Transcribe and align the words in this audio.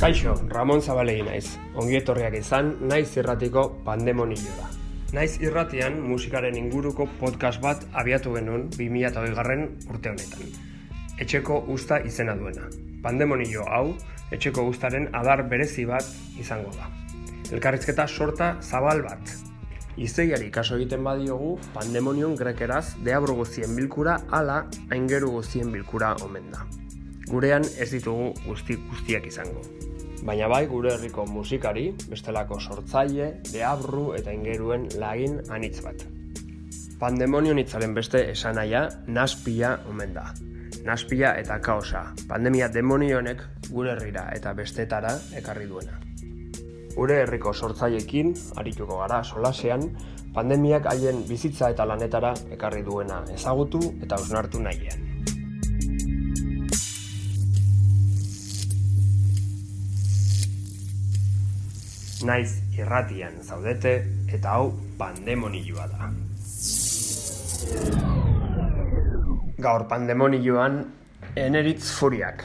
Kaixo, 0.00 0.32
Ramon 0.48 0.80
Zabalegi 0.80 1.24
naiz. 1.26 1.56
Ongi 1.76 1.98
etorriak 1.98 2.34
izan, 2.38 2.70
naiz 2.88 3.10
irratiko 3.16 3.64
pandemonioa. 3.84 4.68
Naiz 5.16 5.36
irratian 5.44 5.98
musikaren 6.04 6.56
inguruko 6.56 7.06
podcast 7.20 7.60
bat 7.64 7.84
abiatu 7.92 8.32
genuen 8.36 8.68
2008 8.76 9.34
garren 9.36 9.66
urte 9.92 10.12
honetan. 10.12 10.54
Etxeko 11.20 11.58
usta 11.74 12.00
izena 12.04 12.36
duena. 12.36 12.70
Pandemonio 13.04 13.66
hau, 13.68 13.94
etxeko 14.32 14.64
ustaren 14.70 15.10
adar 15.12 15.44
berezi 15.50 15.84
bat 15.88 16.08
izango 16.40 16.72
da. 16.78 16.88
Elkarrizketa 17.52 18.08
sorta 18.08 18.54
zabal 18.62 19.04
bat. 19.04 19.36
Izeiari 19.96 20.50
kaso 20.52 20.80
egiten 20.80 21.04
badiogu, 21.04 21.58
pandemonion 21.76 22.34
grekeraz 22.36 22.96
deabro 23.04 23.36
guztien 23.36 23.76
bilkura 23.76 24.18
ala 24.30 24.64
aingeru 24.90 25.38
guztien 25.38 25.72
bilkura 25.72 26.16
omen 26.24 26.50
da. 26.52 26.66
Gurean 27.26 27.66
ez 27.78 27.90
ditugu 27.90 28.32
guzti 28.46 28.78
guztiak 28.90 29.26
izango 29.26 29.66
baina 30.26 30.48
bai 30.50 30.66
gure 30.66 30.92
herriko 30.94 31.24
musikari, 31.30 31.86
bestelako 32.10 32.58
sortzaile, 32.60 33.28
deabru 33.52 34.08
eta 34.18 34.34
ingeruen 34.34 34.88
lagin 34.98 35.38
anitz 35.54 35.78
bat. 35.84 36.02
Pandemonio 37.00 37.54
nitzaren 37.54 37.94
beste 37.94 38.22
esanaia, 38.32 38.88
naspia 39.06 39.76
omen 39.90 40.14
da. 40.16 40.26
Naspia 40.86 41.34
eta 41.38 41.60
kaosa, 41.62 42.02
pandemia 42.28 42.68
demonionek 42.72 43.42
gure 43.70 43.94
herrira 43.94 44.28
eta 44.34 44.52
bestetara 44.54 45.14
ekarri 45.38 45.66
duena. 45.70 46.00
Gure 46.96 47.20
herriko 47.22 47.52
sortzailekin, 47.52 48.32
arituko 48.56 49.02
gara 49.02 49.22
solasean, 49.24 49.90
pandemiak 50.34 50.88
haien 50.90 51.22
bizitza 51.28 51.70
eta 51.74 51.84
lanetara 51.86 52.32
ekarri 52.56 52.82
duena 52.86 53.22
ezagutu 53.34 53.82
eta 54.00 54.18
ausnartu 54.18 54.62
nahian. 54.62 55.05
Naiz 62.24 62.62
irratian 62.78 63.42
zaudete 63.42 63.92
eta 64.32 64.56
hau 64.56 64.72
pandemonioa 64.98 65.86
da. 65.92 66.10
Gaur 69.66 69.86
pandemonioan 69.90 70.84
eneritz 71.36 71.90
furiak. 71.98 72.44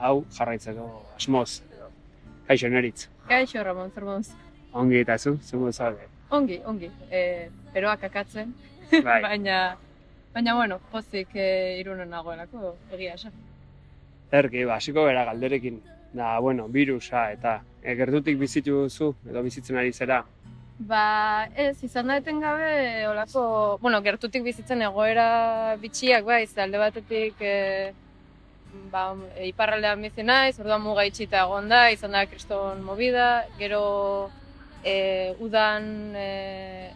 hau 0.00 0.24
jarraitzeko 0.36 0.86
asmoz. 1.16 1.60
Kaixo, 2.48 2.66
eneritz. 2.66 3.08
Kaixo, 3.28 3.62
Ramon, 3.64 3.92
zer 3.94 4.06
moduz. 4.08 4.32
Ongi 4.72 5.00
eta 5.02 5.18
zu, 5.18 5.36
zu 5.42 5.72
zaude. 5.72 6.08
Ongi, 6.30 6.60
ongi. 6.66 6.90
E, 7.10 7.48
peroak 7.74 8.04
akatzen, 8.08 8.52
bai. 8.90 9.20
baina, 9.28 9.60
baina, 10.34 10.54
bueno, 10.54 10.80
pozik 10.92 11.34
e, 11.34 11.78
irunen 11.80 12.10
nagoelako, 12.10 12.74
egia 12.94 13.14
esan. 13.18 13.34
Erki, 14.40 14.64
basiko 14.64 15.04
bera 15.06 15.24
galderekin, 15.26 15.80
da, 16.12 16.38
bueno, 16.38 16.68
virusa 16.68 17.30
eta 17.34 17.60
e, 17.82 17.94
gertutik 17.98 18.38
bizitu 18.38 18.84
duzu 18.84 19.14
edo 19.28 19.42
bizitzen 19.42 19.78
ari 19.78 19.92
zera? 19.92 20.22
Ba, 20.80 21.46
ez, 21.54 21.76
izan 21.84 22.08
da 22.08 22.20
gabe, 22.20 23.06
olako, 23.06 23.78
bueno, 23.82 24.00
gertutik 24.00 24.42
bizitzen 24.42 24.82
egoera 24.82 25.76
bitxiak, 25.76 26.24
bai, 26.24 26.46
alde 26.56 26.78
batetik, 26.78 27.34
e, 27.40 27.92
ba, 28.92 29.14
iparraldean 29.46 30.02
bizi 30.02 30.24
naiz, 30.26 30.58
orduan 30.60 30.82
muga 30.82 31.06
itxita 31.08 31.44
egon 31.44 31.68
da, 31.70 31.88
izan 31.94 32.16
da 32.16 32.24
kriston 32.26 32.82
movida, 32.86 33.46
gero 33.58 33.82
e, 34.84 35.34
udan 35.40 36.16
e, 36.16 36.28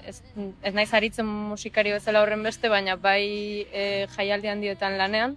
ez, 0.08 0.20
ez 0.62 0.74
naiz 0.74 0.90
aritzen 0.94 1.26
musikari 1.26 1.94
bezala 1.94 2.22
horren 2.24 2.42
beste, 2.42 2.68
baina 2.72 2.96
bai 2.96 3.66
e, 3.72 4.06
jaialdi 4.16 4.52
handietan 4.52 4.98
lanean, 5.00 5.36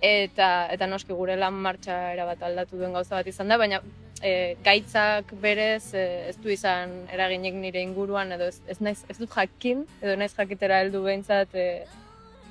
eta 0.00 0.68
eta 0.72 0.86
noski 0.86 1.14
gure 1.16 1.36
lan 1.36 1.54
martxa 1.68 2.12
erabat 2.12 2.42
aldatu 2.42 2.76
duen 2.76 2.92
gauza 2.92 3.16
bat 3.16 3.26
izan 3.32 3.48
da, 3.48 3.56
baina 3.58 3.80
e, 4.22 4.56
gaitzak 4.64 5.32
berez 5.42 5.94
e, 5.94 6.04
ez 6.30 6.36
du 6.42 6.50
izan 6.52 6.92
eraginik 7.12 7.54
nire 7.54 7.82
inguruan 7.82 8.32
edo 8.36 8.48
ez, 8.52 8.60
ez, 8.68 8.78
naiz, 8.80 9.02
ez 9.08 9.18
dut 9.18 9.32
jakin 9.32 9.84
edo 10.02 10.16
naiz 10.16 10.32
jakitera 10.36 10.80
heldu 10.84 11.02
behintzat 11.04 11.54
e, 11.54 11.68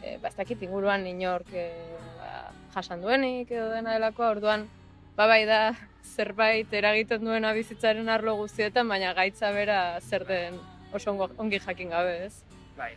e, 0.03 0.17
ba, 0.21 0.31
inguruan 0.59 1.05
inork 1.07 1.53
e, 1.53 1.69
ba, 2.19 2.51
jasan 2.75 3.01
duenik 3.01 3.51
edo 3.51 3.69
dena 3.71 3.95
delakoa, 3.95 4.33
orduan 4.35 4.67
ba 5.15 5.27
bai 5.27 5.45
da 5.47 5.73
zerbait 6.03 6.73
eragiten 6.73 7.23
duena 7.25 7.53
bizitzaren 7.53 8.09
arlo 8.09 8.35
guztietan, 8.35 8.87
baina 8.87 9.13
gaitza 9.13 9.51
bera 9.51 9.99
zer 10.01 10.25
den 10.27 10.59
oso 10.93 11.15
ongi 11.37 11.59
jakin 11.59 11.89
gabe, 11.89 12.25
ez? 12.25 12.43
Bai. 12.77 12.93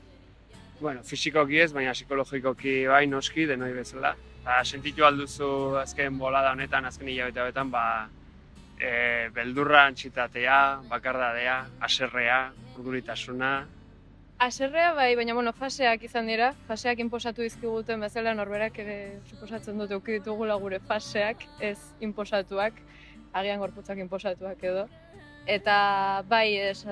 Bueno, 0.80 1.02
fisikoki 1.02 1.58
ez, 1.58 1.72
baina 1.72 1.94
psikologikoki 1.94 2.84
bai 2.86 3.06
noski 3.06 3.46
denoi 3.46 3.72
bezala 3.74 4.14
ba, 4.48 4.62
sentitu 4.64 5.04
alduzu 5.04 5.76
azken 5.82 6.18
bolada 6.18 6.54
honetan, 6.54 6.86
azken 6.88 7.10
hilabete 7.10 7.42
honetan, 7.42 7.72
ba, 7.72 7.84
e, 8.80 8.90
beldurra 9.34 9.84
antxitatea, 9.90 10.60
bakardadea, 10.88 11.58
aserrea, 11.88 12.38
urduritasuna. 12.76 13.52
Aserrea 14.38 14.92
bai, 14.94 15.16
baina 15.18 15.34
bueno, 15.34 15.50
faseak 15.52 16.04
izan 16.06 16.28
dira, 16.30 16.52
faseak 16.68 17.00
inposatu 17.02 17.42
dizkiguten 17.42 18.04
bezala 18.04 18.36
norberak 18.38 18.76
ere 18.78 18.98
suposatzen 19.26 19.80
dute 19.82 19.96
uki 19.98 20.20
ditugula 20.20 20.54
gure 20.62 20.78
faseak, 20.78 21.42
ez 21.58 21.78
inposatuak, 22.06 22.78
agian 23.34 23.58
gorputzak 23.58 23.98
inposatuak 23.98 24.62
edo. 24.62 24.84
Eta 25.50 25.78
bai, 26.30 26.54
ez, 26.54 26.84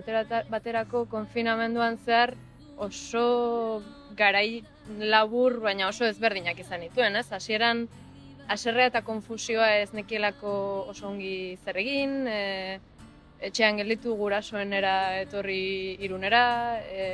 baterako 0.50 1.04
konfinamenduan 1.12 2.00
zehar 2.02 2.34
oso 2.82 3.80
garai 4.18 4.64
labur, 4.98 5.60
baina 5.62 5.86
oso 5.92 6.04
ezberdinak 6.04 6.58
izan 6.58 6.82
dituen, 6.82 7.14
ez? 7.14 7.30
Hasieran 7.30 7.86
haserrea 8.48 8.90
eta 8.90 9.04
konfusioa 9.06 9.70
ez 9.84 9.92
nekielako 9.94 10.58
oso 10.90 11.06
ongi 11.14 11.56
zer 11.62 11.78
egin, 11.78 12.26
e, 12.26 12.80
etxean 13.40 13.76
gelditu 13.80 14.14
gurasoenera 14.16 15.20
etorri 15.20 15.96
irunera, 16.04 16.80
e, 16.88 17.06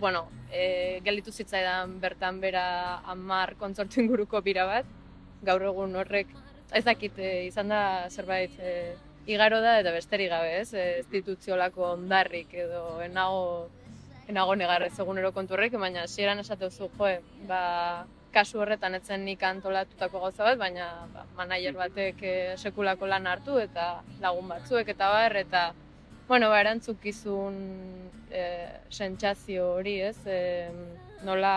bueno, 0.00 0.26
e, 0.52 1.00
gelditu 1.04 1.32
zitzaidan 1.32 1.98
bertan 2.00 2.40
bera 2.40 3.00
amar 3.04 3.54
kontzortu 3.56 4.00
inguruko 4.02 4.42
bira 4.42 4.66
bat, 4.66 4.86
gaur 5.42 5.62
egun 5.62 5.96
horrek, 5.96 6.28
ez 6.72 6.84
dakit, 6.84 7.18
e, 7.18 7.46
izan 7.46 7.68
da 7.72 7.82
zerbait 8.10 8.52
e, 8.60 8.94
igaro 9.26 9.60
da 9.60 9.78
eta 9.80 9.92
besterik 9.92 10.30
gabe, 10.30 10.60
ez? 10.60 10.74
E, 10.74 11.02
ondarrik 11.76 12.54
edo 12.54 13.00
enago 13.02 13.68
enago 14.28 14.54
negar 14.56 14.82
ez 14.82 14.98
egunero 14.98 15.32
kontu 15.32 15.54
horrek, 15.54 15.78
baina 15.80 16.04
hasieran 16.04 16.42
esatu 16.42 16.70
zu, 16.70 16.90
jo, 16.98 17.10
ba, 17.48 18.06
kasu 18.34 18.60
horretan 18.60 18.98
etzen 18.98 19.24
nik 19.24 19.42
antolatutako 19.46 20.20
gauza 20.26 20.44
bat, 20.44 20.58
baina 20.60 20.88
ba, 21.14 21.24
manager 21.38 21.78
batek 21.78 22.22
eh, 22.22 22.54
sekulako 22.56 23.08
lan 23.08 23.26
hartu 23.30 23.58
eta 23.62 24.02
lagun 24.20 24.50
batzuek 24.52 24.92
eta 24.92 25.08
bar, 25.14 25.36
eta 25.40 25.62
bueno, 26.28 26.50
ba, 26.50 26.60
erantzukizun 26.60 27.56
e, 28.34 28.42
sentsazio 28.90 29.70
hori, 29.76 30.00
ez, 30.08 30.18
e, 30.26 30.40
nola 31.24 31.54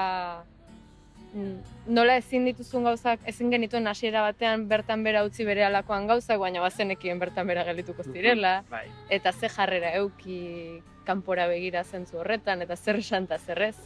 nola 1.85 2.15
ezin 2.17 2.47
dituzun 2.47 2.87
gauzak, 2.87 3.21
ezin 3.29 3.51
genituen 3.53 3.87
hasiera 3.87 4.23
batean 4.25 4.65
bertan 4.69 5.03
bera 5.05 5.21
utzi 5.27 5.45
bere 5.45 5.65
alakoan 5.65 6.07
gauzak, 6.09 6.39
baina 6.41 6.61
bazenekien 6.63 7.19
bertan 7.21 7.47
bera 7.47 7.65
gelituko 7.67 8.03
zirela, 8.03 8.63
bai. 8.69 8.87
eta 9.09 9.31
ze 9.33 9.49
jarrera 9.49 9.93
euki 9.99 10.81
kanpora 11.09 11.47
begira 11.49 11.83
zentzu 11.83 12.21
horretan, 12.21 12.61
eta 12.65 12.77
zer 12.77 13.01
esan 13.01 13.25
eta 13.29 13.39
zerrez. 13.41 13.77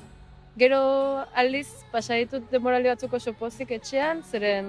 Gero 0.59 0.79
aldiz, 1.39 1.67
pasaditut 1.91 2.51
demorali 2.51 2.91
batzuk 2.91 3.15
oso 3.17 3.33
pozik 3.39 3.71
etxean, 3.79 4.21
zeren 4.29 4.67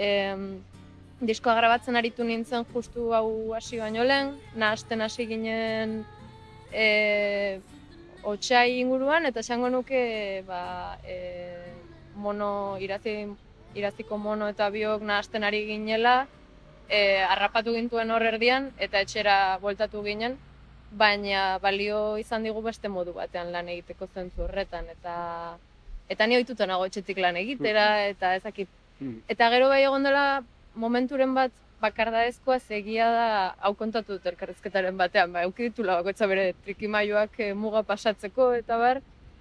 em, 0.00 0.46
diskoa 1.20 1.54
grabatzen 1.58 1.98
aritu 2.00 2.24
nintzen 2.24 2.64
justu 2.72 3.10
hau 3.16 3.52
hasi 3.56 3.82
baino 3.82 4.06
lehen, 4.06 4.32
nahasten 4.56 5.04
hasi 5.04 5.26
ginen 5.28 6.00
e, 6.72 7.60
otxai 8.24 8.80
inguruan, 8.80 9.28
eta 9.28 9.44
esango 9.44 9.68
nuke 9.68 10.00
ba, 10.48 10.96
e, 11.04 11.18
mono, 12.16 12.78
irazi, 12.80 13.16
iraziko 13.76 14.16
mono 14.18 14.48
eta 14.48 14.70
biok 14.72 15.04
nahasten 15.04 15.44
ari 15.44 15.66
ginela, 15.68 16.22
e, 16.88 17.20
harrapatu 17.28 17.76
gintuen 17.76 18.10
hor 18.10 18.24
erdian, 18.24 18.72
eta 18.78 19.04
etxera 19.04 19.58
bueltatu 19.60 20.02
ginen, 20.06 20.38
baina 20.90 21.58
balio 21.62 22.16
izan 22.18 22.42
digu 22.42 22.62
beste 22.62 22.88
modu 22.88 23.12
batean 23.14 23.52
lan 23.52 23.68
egiteko 23.68 24.08
zentzu 24.14 24.44
horretan, 24.46 24.88
eta 24.90 25.56
eta 26.10 26.26
ni 26.26 26.36
ohituta 26.36 26.66
nago 26.66 26.86
etxetik 26.90 27.18
lan 27.22 27.36
egitera, 27.38 28.06
eta 28.10 28.34
ezakit. 28.34 28.68
Eta 29.28 29.48
gero 29.50 29.68
bai 29.68 29.82
egon 29.84 30.02
dela 30.04 30.42
momenturen 30.74 31.34
bat 31.34 31.52
bakardaezkoa 31.80 32.58
segia 32.60 33.06
da 33.14 33.28
hau 33.64 33.72
kontatu 33.74 34.16
dut 34.16 34.26
elkarrezketaren 34.32 34.98
batean, 34.98 35.32
ba, 35.32 35.44
euki 35.48 35.70
ditula 35.70 35.96
bakoitza 36.00 36.28
bere 36.28 36.50
trikimailuak 36.66 37.38
e, 37.40 37.52
muga 37.54 37.82
pasatzeko 37.88 38.50
eta 38.58 38.76
bar, 38.80 39.00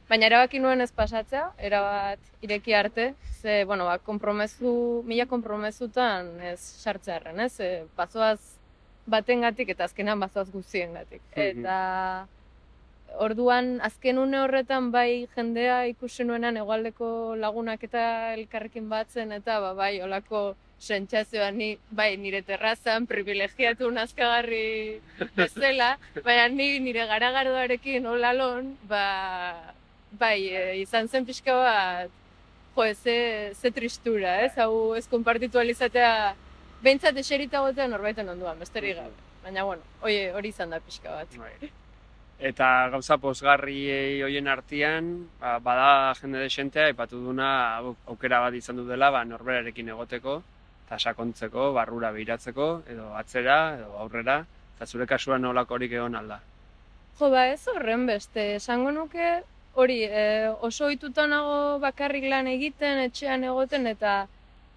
baina 0.10 0.30
erabaki 0.30 0.62
nuen 0.63 0.81
ez 0.81 0.92
pasatzea, 0.96 1.50
erabat 1.57 2.46
ireki 2.46 2.74
arte, 2.74 3.10
ze, 3.42 3.66
bueno, 3.66 3.90
ba, 3.90 3.98
kompromezu, 4.00 4.72
mila 5.10 5.28
kompromezutan 5.28 6.31
ez 6.54 6.60
sartzearen, 6.60 7.44
ez, 7.44 7.60
e, 7.60 7.84
bazoaz 7.98 8.40
batengatik 9.10 9.74
eta 9.76 9.88
azkenan 9.90 10.20
bazoaz 10.20 10.50
guztiengatik. 10.54 11.22
Eta 11.36 12.28
orduan 13.18 13.80
azken 13.82 14.20
une 14.22 14.40
horretan 14.44 14.92
bai 14.92 15.28
jendea 15.36 15.86
ikusi 15.90 16.24
nuenan 16.24 16.58
hegoaldeko 16.62 17.36
lagunak 17.36 17.84
eta 17.84 18.34
elkarrekin 18.34 18.90
batzen 18.90 19.32
eta 19.32 19.60
ba, 19.60 19.74
bai 19.74 20.02
olako 20.06 20.56
sentsazioa 20.80 21.50
ni 21.52 21.78
bai 21.92 22.16
nire 22.18 22.42
terrazan 22.42 23.08
privilegiatu 23.08 23.90
nazkagarri 23.92 25.02
bezala, 25.36 25.98
baina 26.24 26.48
ni 26.48 26.80
nire 26.80 27.06
garagardoarekin 27.10 28.06
olalon, 28.08 28.78
ba, 28.88 29.04
bai, 30.12 30.48
e, 30.48 30.64
izan 30.82 31.08
zen 31.08 31.26
pixka 31.28 31.56
bat, 31.60 32.16
jo, 32.76 32.86
ze, 32.94 33.18
ze 33.60 33.72
tristura, 33.72 34.40
ez? 34.46 34.54
Hau 34.58 34.96
ez 34.96 35.06
konpartitu 35.12 35.60
alizatea, 35.60 36.36
behintzat 36.84 37.18
eserita 37.18 37.62
gotean 37.66 37.92
norbaiten 37.96 38.30
onduan, 38.30 38.60
besterik 38.60 38.98
gabe. 38.98 39.28
Baina, 39.44 39.64
bueno, 39.64 39.84
hori, 40.02 40.18
hori 40.36 40.52
izan 40.52 40.74
da 40.74 40.80
pixka 40.84 41.12
bat. 41.16 41.38
Bai. 41.40 41.72
Eta 42.40 42.68
gauza 42.94 43.18
posgarri 43.20 43.80
hoien 44.24 44.48
artean, 44.48 45.10
ba, 45.42 45.58
bada 45.64 46.14
jende 46.22 46.40
desentea, 46.40 46.88
ipatu 46.94 47.20
duna 47.24 47.50
aukera 48.08 48.40
bat 48.46 48.56
izan 48.56 48.80
du 48.80 48.86
dela, 48.88 49.10
ba, 49.12 49.26
norberarekin 49.28 49.92
egoteko, 49.96 50.38
eta 50.86 51.00
sakontzeko, 51.00 51.72
barrura 51.76 52.14
behiratzeko, 52.16 52.70
edo 52.88 53.10
atzera, 53.20 53.60
edo 53.80 53.92
aurrera, 54.06 54.40
eta 54.78 54.88
zure 54.88 55.08
kasuan 55.08 55.44
nolakorik 55.44 55.92
egon 56.00 56.16
alda. 56.16 56.40
Jo, 57.20 57.28
ba 57.34 57.50
ez 57.52 57.60
horren 57.68 58.06
beste, 58.08 58.56
esango 58.56 58.96
nuke, 58.96 59.42
hori, 59.75 60.00
e, 60.08 60.24
oso 60.64 60.88
ohituta 60.88 61.28
nago 61.28 61.80
bakarrik 61.84 62.24
lan 62.32 62.48
egiten, 62.48 63.04
etxean 63.10 63.44
egoten, 63.44 63.88
eta 63.92 64.22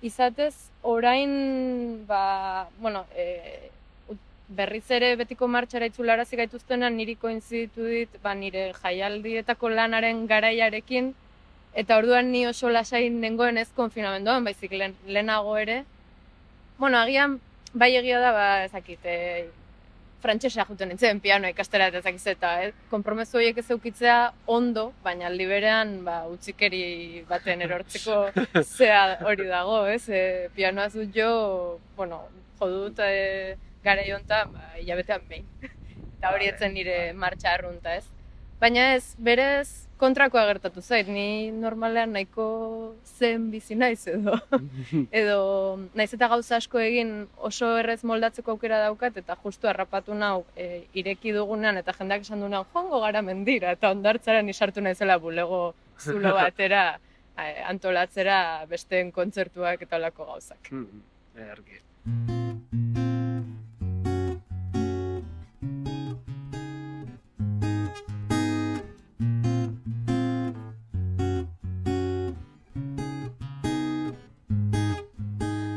izatez, 0.02 0.54
orain, 0.82 2.04
ba, 2.06 2.68
bueno, 2.78 3.06
e, 3.14 3.70
berriz 4.48 4.84
ere 4.90 5.14
betiko 5.16 5.48
martxara 5.48 5.88
itzularazi 5.88 6.36
gaituztenan 6.36 6.96
niri 6.98 7.14
koinziditu 7.16 7.86
dit, 7.88 8.18
ba, 8.22 8.34
nire 8.34 8.72
jaialdietako 8.82 9.70
lanaren 9.72 10.26
garaiarekin, 10.26 11.12
eta 11.74 11.96
orduan 12.02 12.30
ni 12.32 12.44
oso 12.46 12.68
lasai 12.68 13.08
nengoen 13.10 13.58
ez 13.62 13.68
konfinamenduan, 13.76 14.44
baizik 14.44 14.74
lehen, 14.76 14.96
lehenago 15.06 15.56
ere. 15.56 15.82
Bueno, 16.78 16.98
agian, 16.98 17.38
bai 17.72 17.94
egia 17.96 18.20
da, 18.20 18.32
ba, 18.36 18.46
ezakit, 18.66 19.06
e, 19.06 19.48
frantsesa 20.22 20.66
juten 20.68 20.92
nintzen 20.92 21.20
pianoa 21.20 21.50
ikastera 21.52 21.88
eta 21.90 22.00
ezakiz 22.02 22.26
eta 22.34 22.52
eh? 22.64 22.70
konpromezu 22.90 23.38
horiek 23.38 23.58
ez 23.58 23.66
eukitzea 23.74 24.16
ondo, 24.56 24.86
baina 25.04 25.26
aldi 25.28 25.48
berean 25.50 25.98
ba, 26.06 26.22
utzikeri 26.30 27.24
baten 27.28 27.64
erortzeko 27.66 28.18
zea 28.76 29.02
hori 29.26 29.48
dago, 29.50 29.82
ez? 29.90 30.04
E, 30.08 30.48
pianoa 30.56 30.88
zut 30.90 31.12
jo, 31.16 31.30
bueno, 31.96 32.22
jodut 32.60 33.02
e, 33.04 33.56
gara 33.84 34.06
jontan, 34.06 34.54
ba, 34.54 34.72
hilabetean 34.80 35.28
behin. 35.28 35.46
eta 36.16 36.34
hori 36.34 36.50
etzen 36.52 36.76
nire 36.78 36.98
martxa 37.18 37.56
arrunta, 37.56 37.96
ez? 37.98 38.06
Baina 38.62 38.92
ez, 38.94 39.16
berez, 39.18 39.88
kontrakoa 40.02 40.44
gertatu 40.48 40.82
zait, 40.82 41.06
ni 41.06 41.52
normalean 41.54 42.12
nahiko 42.16 42.46
zen 43.06 43.48
bizi 43.52 43.76
naiz 43.78 44.00
edo. 44.10 44.34
edo 45.22 45.38
naiz 45.98 46.10
eta 46.16 46.28
gauza 46.32 46.58
asko 46.58 46.82
egin 46.82 47.14
oso 47.50 47.70
errez 47.78 48.00
moldatzeko 48.08 48.56
aukera 48.56 48.82
daukat 48.86 49.22
eta 49.22 49.38
justu 49.44 49.70
harrapatu 49.70 50.18
nau 50.18 50.42
e, 50.56 50.84
ireki 50.98 51.34
dugunean 51.38 51.78
eta 51.82 51.94
jendeak 51.98 52.26
esan 52.26 52.42
duenean 52.42 52.68
joango 52.74 53.00
gara 53.06 53.22
mendira 53.22 53.72
eta 53.78 53.94
ondartzara 53.94 54.42
nisartu 54.42 54.84
naizela 54.84 55.18
bulego 55.22 55.62
zulo 55.98 56.34
batera 56.40 56.84
antolatzera 57.66 58.38
besteen 58.70 59.10
kontzertuak 59.12 59.88
eta 59.88 59.98
olako 60.02 60.30
gauzak. 60.34 60.70
Hmm, 60.70 61.02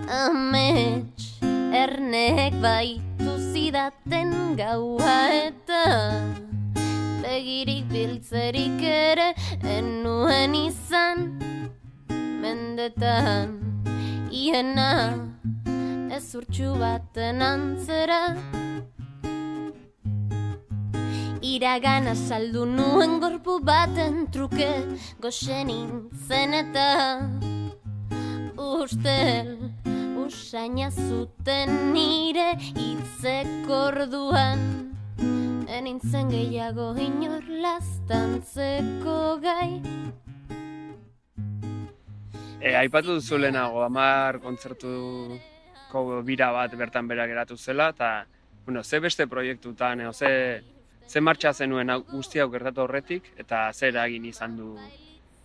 Amets, 0.06 1.40
ernek 1.74 2.54
baitu 2.62 3.32
zidaten 3.52 4.54
gaua 4.58 5.18
eta 5.34 5.86
Begirik 7.24 7.88
biltzerik 7.90 8.84
ere 8.86 9.34
enuen 9.66 10.54
izan. 10.54 11.42
Mendetan 12.42 13.58
iena 14.30 14.92
ez 16.14 16.36
urtsu 16.38 16.76
baten 16.78 17.42
antzera. 17.42 18.22
Iragana 21.42 22.14
saldu 22.14 22.68
nuen 22.70 23.18
gorpu 23.24 23.58
baten 23.66 24.28
truke 24.30 24.70
Goxen 25.22 25.68
nintzen 25.68 26.54
eta 26.62 26.90
ustel 28.56 29.56
usaina 30.26 30.90
zuten 30.92 31.94
nire 31.94 32.54
hitzeko 32.60 33.78
orduan 33.92 34.64
Enintzen 35.76 36.30
gehiago 36.32 36.92
inor 37.02 37.44
lastantzeko 37.64 39.18
gai 39.44 39.82
E, 42.66 42.72
aipatu 42.74 43.20
duzu 43.20 43.38
lehenago, 43.38 43.84
amar 43.86 44.40
kontzertuko 44.42 46.00
bira 46.26 46.48
bat 46.56 46.72
bertan 46.74 47.06
bera 47.08 47.28
geratu 47.30 47.58
zela, 47.62 47.92
eta, 47.94 48.26
bueno, 48.66 48.82
ze 48.84 48.98
beste 49.00 49.28
proiektutan, 49.30 50.02
edo 50.02 50.14
ze, 50.14 50.64
ze 51.06 51.22
martxa 51.22 51.52
zenuen 51.54 51.92
hau- 51.94 52.02
guzti 52.10 52.40
hau 52.42 52.50
gertatu 52.50 52.82
horretik, 52.82 53.28
eta 53.38 53.68
zer 53.72 53.92
eragin 53.94 54.26
izan 54.26 54.58
du 54.58 54.72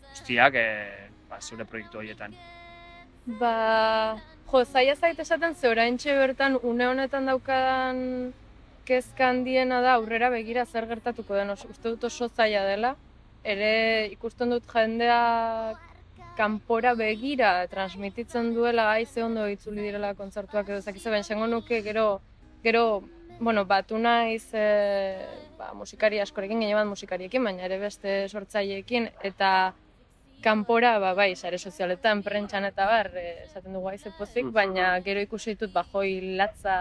guztiak 0.08 0.54
e, 0.56 0.64
ba, 1.28 1.42
zure 1.44 1.66
proiektu 1.68 1.98
horietan. 2.00 2.32
Ba, 3.26 4.16
jo, 4.52 4.64
zaila 4.64 4.94
zait 4.96 5.18
esaten 5.18 5.54
ze 5.54 5.68
oraintxe 5.68 6.14
bertan 6.18 6.58
une 6.62 6.86
honetan 6.86 7.26
daukadan 7.26 8.32
kezka 8.84 9.28
handiena 9.28 9.80
da 9.80 9.94
aurrera 9.94 10.30
begira 10.30 10.64
zer 10.66 10.86
gertatuko 10.86 11.34
den. 11.34 11.50
Oso, 11.50 11.68
uste 11.70 11.88
dut 11.88 12.04
oso 12.04 12.28
zaila 12.28 12.64
dela. 12.66 12.96
Ere 13.44 14.08
ikusten 14.12 14.50
dut 14.50 14.66
jendeak 14.72 15.78
kanpora 16.36 16.94
begira 16.94 17.66
transmititzen 17.68 18.54
duela 18.54 18.84
gai 18.92 19.06
ze 19.06 19.22
ondo 19.22 19.46
itzuli 19.48 19.82
direla 19.82 20.14
kontzertuak 20.14 20.68
edo 20.68 20.80
zakize 20.80 21.10
ben 21.10 21.20
esango 21.20 21.46
nuke 21.46 21.82
gero 21.82 22.20
gero 22.62 23.02
bueno, 23.40 23.64
batu 23.64 23.98
naiz 23.98 24.52
e, 24.52 25.26
ba, 25.58 25.72
musikari 25.72 26.20
askorekin, 26.20 26.60
gehien 26.60 26.76
bat 26.76 26.86
musikariekin, 26.86 27.44
baina 27.44 27.64
ere 27.64 27.78
beste 27.80 28.28
sortzaileekin, 28.28 29.08
eta 29.24 29.72
kanpora, 30.42 30.98
ba, 30.98 31.14
bai, 31.14 31.34
sare 31.36 31.58
sozialetan, 31.58 32.22
prentxan 32.22 32.64
eta 32.64 32.86
bar, 32.86 33.10
e, 33.16 33.44
esaten 33.44 33.72
dugu 33.76 33.88
aize 33.92 34.12
pozik, 34.18 34.50
baina 34.54 34.92
gero 35.04 35.20
ikusi 35.20 35.54
ditut, 35.54 35.72
ba, 35.72 35.84
joi 35.92 36.36
latza 36.38 36.76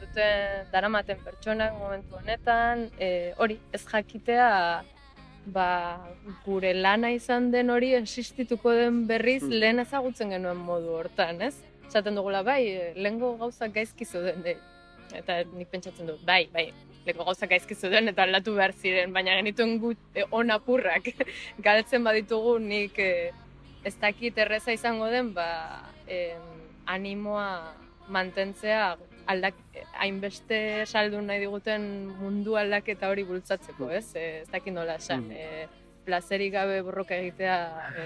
duten 0.00 0.70
daramaten 0.72 1.18
pertsonak 1.24 1.74
momentu 1.78 2.16
honetan, 2.16 2.88
e, 2.98 3.32
hori, 3.38 3.58
ez 3.72 3.82
jakitea, 3.84 4.50
ba, 5.50 5.68
gure 6.44 6.72
lana 6.74 7.10
izan 7.12 7.50
den 7.50 7.70
hori 7.70 7.94
existituko 7.94 8.72
den 8.76 9.06
berriz 9.08 9.42
Mm. 9.42 9.58
lehen 9.62 9.78
ezagutzen 9.78 10.30
genuen 10.30 10.56
modu 10.56 10.94
hortan, 10.98 11.40
ez? 11.42 11.56
Esaten 11.88 12.14
dugula, 12.14 12.42
bai, 12.42 12.62
e, 12.68 12.92
lehengo 12.94 13.36
gauzak 13.38 13.74
gaizki 13.74 14.04
zeuden, 14.04 14.42
de. 14.42 14.56
eta 15.10 15.40
nik 15.58 15.66
pentsatzen 15.66 16.06
dut, 16.06 16.20
bai, 16.24 16.44
bai, 16.52 16.68
lehengo 17.06 17.24
gauzak 17.24 17.50
gaizki 17.50 17.74
zeuden 17.74 18.12
eta 18.12 18.24
aldatu 18.26 18.54
behar 18.56 18.72
ziren, 18.72 19.12
baina 19.12 19.36
genituen 19.38 19.78
gut 19.82 19.98
e, 20.14 20.24
onapurrak 20.30 21.12
galtzen 21.66 22.04
baditugu 22.04 22.58
nik 22.62 22.98
e, 22.98 23.30
ez 23.84 23.94
dakit 24.00 24.38
erreza 24.38 24.72
izango 24.76 25.08
den, 25.08 25.32
ba, 25.34 25.48
em, 26.06 26.44
animoa 26.86 27.72
mantentzea 28.12 28.96
aldak, 29.30 29.56
hainbeste 30.02 30.84
saldu 30.86 31.20
nahi 31.22 31.40
diguten 31.44 31.84
mundu 32.20 32.56
aldaketa 32.58 33.08
hori 33.08 33.24
bultzatzeko, 33.28 33.90
ez? 33.94 34.08
E, 34.14 34.26
ez 34.42 34.48
dakit 34.50 34.74
nola 34.74 34.98
esan. 35.00 35.28
Mm. 35.28 35.36
E, 35.36 35.86
plazerik 36.04 36.54
gabe 36.56 36.80
borroka 36.82 37.16
egitea 37.16 37.58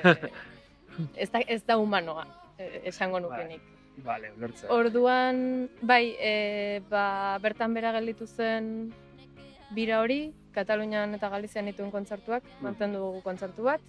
e, 0.02 0.16
ez, 1.22 1.30
da, 1.30 1.40
ez 1.40 1.62
da 1.66 1.78
humanoa, 1.80 2.26
e, 2.58 2.68
esango 2.92 3.22
nukenik. 3.24 3.73
Vale, 4.02 4.32
ulertzen. 4.36 4.70
Orduan, 4.70 5.68
bai, 5.82 6.16
e, 6.18 6.82
ba, 6.90 7.38
bertan 7.42 7.74
bera 7.74 7.92
gelditu 7.94 8.26
zen 8.26 8.92
bira 9.74 10.00
hori, 10.02 10.32
Katalunian 10.54 11.14
eta 11.16 11.28
Galizian 11.32 11.66
dituen 11.66 11.90
kontzertuak, 11.90 12.46
mantendu 12.62 13.00
dugu 13.02 13.22
kontzertu 13.22 13.66
bat. 13.66 13.82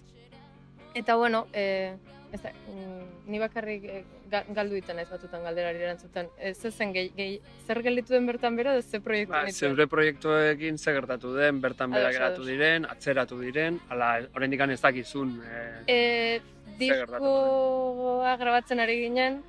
Eta 0.94 1.14
bueno, 1.16 1.46
e, 1.52 1.94
ez 2.32 2.40
da, 2.42 2.50
mm, 2.50 3.30
ni 3.30 3.38
bakarrik 3.38 3.84
e, 3.84 4.04
ga- 4.30 4.44
galdu 4.54 4.78
iten 4.78 4.98
ez 4.98 5.08
batutan 5.10 5.44
galderari 5.46 5.82
erantzuten. 5.84 6.28
Ez 6.38 6.64
ez 6.64 6.74
zen 6.74 6.92
gehi, 6.94 7.10
gehi, 7.16 7.40
zer 7.66 7.82
gelditu 7.82 8.14
den 8.14 8.26
bertan 8.26 8.56
bera, 8.56 8.72
edo 8.74 8.82
ze 8.82 9.00
proiektu 9.00 9.32
Ba, 9.32 9.44
zeure 9.52 9.86
proiektuekin 9.86 10.78
ze 10.78 10.92
gertatu 10.92 11.34
den, 11.34 11.60
bertan 11.60 11.90
bera 11.90 12.10
geratu 12.12 12.44
diren, 12.44 12.86
atzeratu 12.86 13.38
diren, 13.40 13.80
ala, 13.90 14.20
oraindik 14.34 14.60
ez 14.60 14.80
dakizun. 14.80 15.40
E, 15.86 16.40
gertatu 16.78 17.22
diskoa 17.22 18.36
grabatzen 18.36 18.80
ari 18.80 19.00
ginen, 19.02 19.42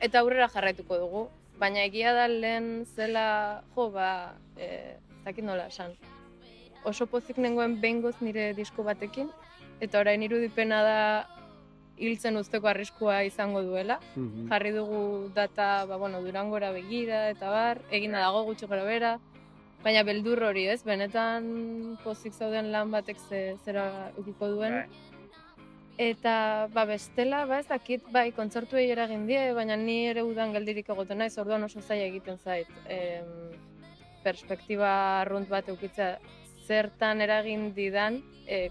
eta 0.00 0.20
aurrera 0.20 0.48
jarraituko 0.52 0.98
dugu. 1.00 1.26
Baina 1.58 1.84
egia 1.88 2.12
da 2.12 2.26
lehen 2.28 2.84
zela, 2.84 3.62
jo, 3.74 3.88
ba, 3.90 4.34
e, 4.58 4.96
ez 4.96 5.24
dakit 5.24 5.44
nola 5.44 5.68
esan. 5.72 5.94
Oso 6.84 7.06
pozik 7.06 7.38
nengoen 7.40 7.80
behingoz 7.80 8.16
nire 8.20 8.52
disko 8.54 8.84
batekin, 8.84 9.30
eta 9.80 10.00
orain 10.00 10.22
irudipena 10.22 10.82
da 10.84 11.00
hiltzen 11.96 12.36
usteko 12.36 12.68
arriskua 12.68 13.22
izango 13.24 13.62
duela. 13.62 14.00
mhm. 14.16 14.48
Jarri 14.50 14.72
dugu 14.72 15.30
data, 15.34 15.86
ba, 15.86 15.96
bueno, 15.96 16.20
durangora 16.22 16.70
begira, 16.72 17.30
eta 17.30 17.50
bar, 17.50 17.80
egina 17.90 18.20
dago 18.20 18.44
gutxi 18.44 18.66
gara 18.66 18.84
bera, 18.84 19.18
baina 19.82 20.02
beldur 20.02 20.42
hori, 20.42 20.66
ez? 20.68 20.82
Benetan 20.84 21.98
pozik 22.04 22.34
zauden 22.34 22.72
lan 22.72 22.90
batek 22.90 23.18
ze, 23.28 23.56
zera 23.64 24.12
ukiko 24.18 24.48
duen. 24.48 24.84
Eta 25.98 26.68
ba 26.74 26.84
bestela, 26.84 27.46
ba 27.48 27.60
ez 27.62 27.66
dakit, 27.70 28.04
bai, 28.12 28.28
kontzertuei 28.36 28.90
eragin 28.92 29.24
die, 29.26 29.40
baina 29.56 29.78
ni 29.80 30.02
ere 30.10 30.26
udan 30.28 30.52
geldirik 30.52 30.90
egoten 30.92 31.22
naiz, 31.22 31.32
orduan 31.40 31.64
oso 31.64 31.80
zaila 31.80 32.04
egiten 32.10 32.36
zait. 32.36 32.68
Em, 32.92 33.30
perspektiba 34.22 34.90
arrunt 35.22 35.48
bat 35.48 35.68
eukitzea 35.72 36.18
zertan 36.66 37.22
eragin 37.24 37.70
didan, 37.72 38.20
e, 38.46 38.68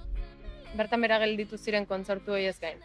bertan 0.78 1.02
bera 1.02 1.18
gelditu 1.24 1.58
ziren 1.58 1.88
kontzertuei 1.90 2.46
ez 2.46 2.60
gain. 2.60 2.78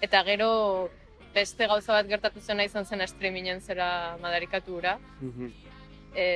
Eta 0.00 0.22
gero 0.24 0.88
beste 1.34 1.66
gauza 1.66 1.92
bat 1.98 2.08
gertatu 2.08 2.40
zena 2.40 2.64
izan 2.64 2.86
zen 2.86 3.04
streamingen 3.10 3.60
zera 3.60 4.16
madarikatu 4.22 4.78
ura. 4.78 4.98
Mhm. 5.20 5.52
E, 6.16 6.26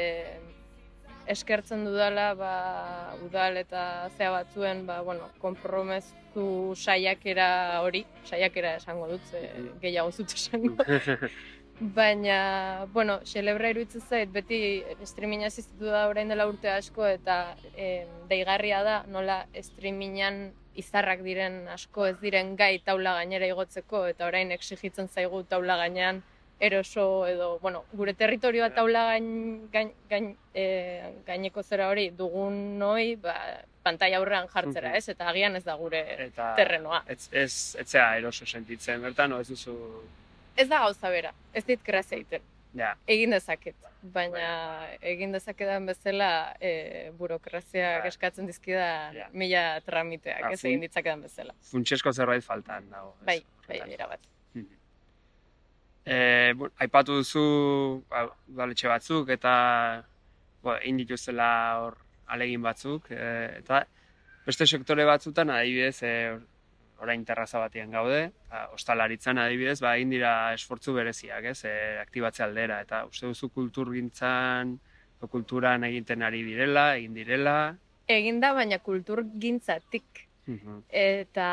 eskertzen 1.29 1.85
dudala 1.87 2.33
ba, 2.39 2.55
udal 3.27 3.61
eta 3.61 3.83
zea 4.17 4.31
batzuen 4.33 4.85
ba, 4.89 5.01
bueno, 5.07 5.29
konpromezu 5.43 6.49
saiakera 6.77 7.81
hori, 7.85 8.05
saiakera 8.25 8.77
esango 8.81 9.09
dut, 9.13 9.31
ze 9.31 9.45
gehiago 9.83 10.13
zut 10.13 10.35
esango. 10.35 10.77
Baina, 11.81 12.87
bueno, 12.93 13.21
celebra 13.23 13.69
iruditzen 13.71 14.03
zait, 14.03 14.31
beti 14.35 14.83
streaminga 15.07 15.47
existitu 15.47 15.87
da 15.87 16.09
orain 16.11 16.27
dela 16.33 16.49
urte 16.51 16.73
asko 16.73 17.07
eta 17.07 17.55
em, 17.77 18.09
deigarria 18.31 18.81
da 18.83 18.97
nola 19.07 19.45
streamingan 19.55 20.49
izarrak 20.79 21.23
diren 21.27 21.69
asko 21.71 22.09
ez 22.09 22.17
diren 22.23 22.57
gai 22.59 22.81
taula 22.87 23.15
gainera 23.21 23.47
igotzeko 23.51 24.05
eta 24.11 24.27
orain 24.27 24.51
exigitzen 24.55 25.07
zaigu 25.09 25.45
taula 25.53 25.77
gainean 25.85 26.21
eroso 26.61 27.27
edo, 27.27 27.59
bueno, 27.61 27.85
gure 27.93 28.15
territorioa 28.15 28.71
taula 28.75 29.05
gain, 29.13 29.69
gain, 29.73 29.93
gain, 30.11 30.37
e, 30.55 31.15
gaineko 31.27 31.63
zera 31.63 31.89
hori 31.89 32.11
dugun 32.11 32.79
noi, 32.79 33.17
ba, 33.17 33.35
pantaila 33.83 34.19
aurrean 34.19 34.49
jartzera, 34.49 34.97
ez? 34.99 35.09
Eta 35.09 35.29
agian 35.31 35.55
ez 35.57 35.65
da 35.65 35.75
gure 35.79 36.01
Eta 36.27 36.55
terrenoa. 36.59 37.05
ez, 37.07 37.29
ez, 37.33 37.77
etzea 37.79 38.17
eroso 38.19 38.47
sentitzen, 38.47 39.01
bertan, 39.03 39.33
o 39.33 39.41
ez 39.41 39.49
duzu, 39.49 39.77
Ez 40.59 40.67
da 40.69 40.81
gauza 40.83 41.09
bera, 41.11 41.31
ez 41.55 41.65
dit 41.65 41.81
grazia 41.87 42.17
egiten. 42.19 42.43
ja, 42.75 42.97
Egin 43.07 43.31
dezaket, 43.31 43.77
baina 44.03 44.89
egin 45.01 45.31
dezakedan 45.33 45.87
bezala 45.87 46.57
e, 46.61 47.11
burokraziak 47.19 48.03
Bai. 48.03 48.09
eskatzen 48.09 48.47
dizkida 48.47 49.13
Ja. 49.15 49.29
mila 49.33 49.81
tramiteak, 49.87 50.43
Ah, 50.43 50.53
ez 50.53 50.65
egin 50.65 50.81
ditzakedan 50.81 51.23
bezala. 51.23 51.55
funtsesko 51.71 52.13
zerbait 52.13 52.43
faltan 52.43 52.91
dago. 52.91 53.15
Bai, 53.25 53.45
bai, 53.69 53.81
erabat. 53.95 54.21
E, 56.09 56.55
aipatu 56.81 57.19
duzu 57.21 57.45
ba, 58.09 58.25
udaletxe 58.49 58.89
batzuk 58.89 59.33
eta 59.35 59.55
bo, 60.65 60.75
egin 60.79 61.03
dituzela 61.03 61.49
hor 61.83 61.99
alegin 62.33 62.65
batzuk 62.65 63.11
e, 63.13 63.25
eta 63.59 63.83
beste 64.47 64.67
sektore 64.67 65.05
batzutan 65.05 65.53
adibidez 65.53 65.99
e, 66.03 66.15
orain 67.05 67.25
terraza 67.25 67.61
batean 67.63 67.93
gaude, 67.95 68.23
ba, 68.51 68.65
ostalaritzan 68.75 69.39
adibidez, 69.39 69.77
ba, 69.85 69.93
egin 69.95 70.17
dira 70.17 70.33
esfortzu 70.57 70.97
bereziak, 70.97 71.45
ez, 71.53 71.61
e, 71.69 71.75
aktibatze 72.01 72.43
aldera, 72.43 72.81
eta 72.83 73.05
uste 73.07 73.29
duzu 73.31 73.53
kulturgintzan, 73.55 74.73
o 75.21 75.29
kulturan 75.31 75.87
egiten 75.87 76.25
ari 76.27 76.43
direla, 76.47 76.89
egin 76.97 77.15
direla, 77.15 77.59
Egin 78.09 78.41
da, 78.41 78.55
baina 78.57 78.79
kultur 78.81 79.21
gintzatik. 79.37 80.25
Mhm. 80.49 80.81
Eta, 80.89 81.49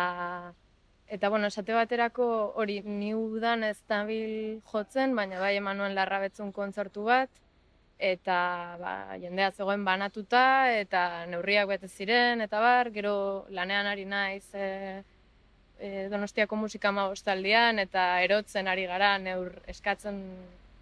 eta 1.07 1.29
bueno, 1.29 1.47
esate 1.47 1.73
baterako 1.73 2.27
hori 2.55 2.81
ni 2.81 3.13
udan 3.13 3.63
ez 3.63 3.77
dabil 3.89 4.61
jotzen, 4.71 5.15
baina 5.15 5.39
bai 5.39 5.55
emanuen 5.57 5.95
larrabetzun 5.95 6.51
kontzertu 6.51 7.03
bat, 7.05 7.29
eta 7.99 8.37
ba, 8.81 8.93
jendea 9.21 9.51
zegoen 9.51 9.85
banatuta, 9.85 10.71
eta 10.73 11.25
neurriak 11.31 11.67
bete 11.69 11.87
ziren, 11.87 12.41
eta 12.41 12.59
bar, 12.59 12.91
gero 12.91 13.45
lanean 13.49 13.87
ari 13.87 14.05
naiz 14.05 14.45
e, 14.53 15.03
e, 15.79 16.07
Donostiako 16.11 16.55
musika 16.55 16.91
ostaldian 17.07 17.79
eta 17.79 18.21
erotzen 18.21 18.67
ari 18.67 18.85
gara 18.85 19.17
neur 19.17 19.61
eskatzen 19.67 20.21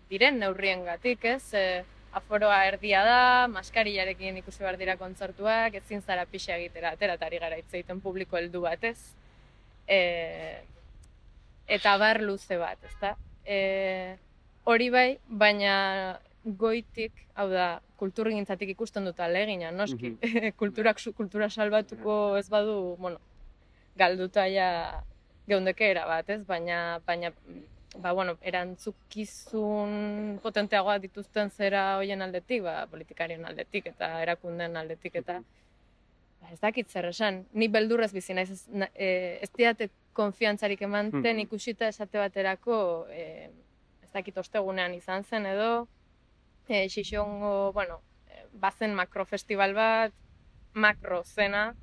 diren 0.10 0.40
neurriengatik, 0.40 1.26
ez? 1.26 1.54
E, 1.54 1.84
aforoa 2.14 2.66
erdia 2.66 3.04
da, 3.04 3.48
maskarillarekin 3.50 4.38
ikusi 4.38 4.62
behar 4.62 4.78
dira 4.78 4.98
kontzertuak, 4.98 5.74
ezin 5.76 6.02
zara 6.02 6.26
pixa 6.26 6.56
egitera, 6.58 6.92
atera 6.94 7.16
eta 7.18 7.26
ari 7.26 7.40
gara 7.42 7.58
hitz 7.58 7.72
egiten 7.74 8.02
publiko 8.02 8.38
heldu 8.38 8.62
batez. 8.62 9.16
E, 9.88 10.64
eta 11.68 11.98
bar 11.98 12.22
luze 12.22 12.58
bat, 12.58 12.78
ezta? 12.88 13.16
E, 13.46 14.18
hori 14.64 14.90
bai, 14.94 15.10
baina 15.28 16.20
goitik, 16.44 17.26
hau 17.40 17.48
da, 17.52 17.82
kulturgintzatik 18.00 18.74
ikusten 18.76 19.06
dut 19.08 19.20
alegina, 19.24 19.72
noski. 19.72 20.16
Kulturak, 20.62 21.00
su- 21.00 21.14
kultura 21.16 21.50
salbatuko 21.50 22.38
ez 22.38 22.50
badu, 22.52 22.96
bueno, 23.00 23.20
galduta 23.96 24.48
ja 24.52 25.04
geundekera 25.48 26.06
bat, 26.08 26.30
ez? 26.30 26.42
Baina, 26.48 27.00
baina 27.08 27.32
ba, 27.98 28.12
bueno, 28.12 28.38
erantzukizun 28.42 30.40
potenteagoa 30.44 30.98
dituzten 31.04 31.50
zera 31.52 31.98
hoien 31.98 32.22
aldetik, 32.26 32.64
ba, 32.66 32.86
politikarien 32.92 33.46
aldetik 33.46 33.92
eta 33.94 34.22
erakunden 34.24 34.78
aldetik 34.80 35.16
eta 35.22 35.40
ba, 35.40 35.46
ez 36.52 36.60
dakit 36.60 36.90
zer 36.90 37.06
esan. 37.06 37.46
Ni 37.54 37.68
beldurrez 37.68 38.12
bizi 38.14 38.34
naiz, 38.34 38.50
ez, 38.52 38.68
na- 38.70 38.90
e, 38.96 39.40
ez 39.42 39.50
diate 39.58 39.90
konfiantzarik 40.14 40.82
emanten 40.82 41.22
Mhm. 41.36 41.40
ikusita 41.40 41.88
esate 41.88 42.18
baterako, 42.18 43.08
e, 43.10 43.50
ez 44.04 44.12
dakit 44.14 44.38
ostegunean 44.38 44.94
izan 44.94 45.24
zen 45.24 45.46
edo, 45.46 45.88
e, 46.70 46.88
xixongo, 46.90 47.72
bueno, 47.74 48.02
e, 48.30 48.46
bazen 48.54 48.94
makrofestival 48.94 49.74
bat, 49.74 50.12
makro 50.74 51.24
zena, 51.24 51.76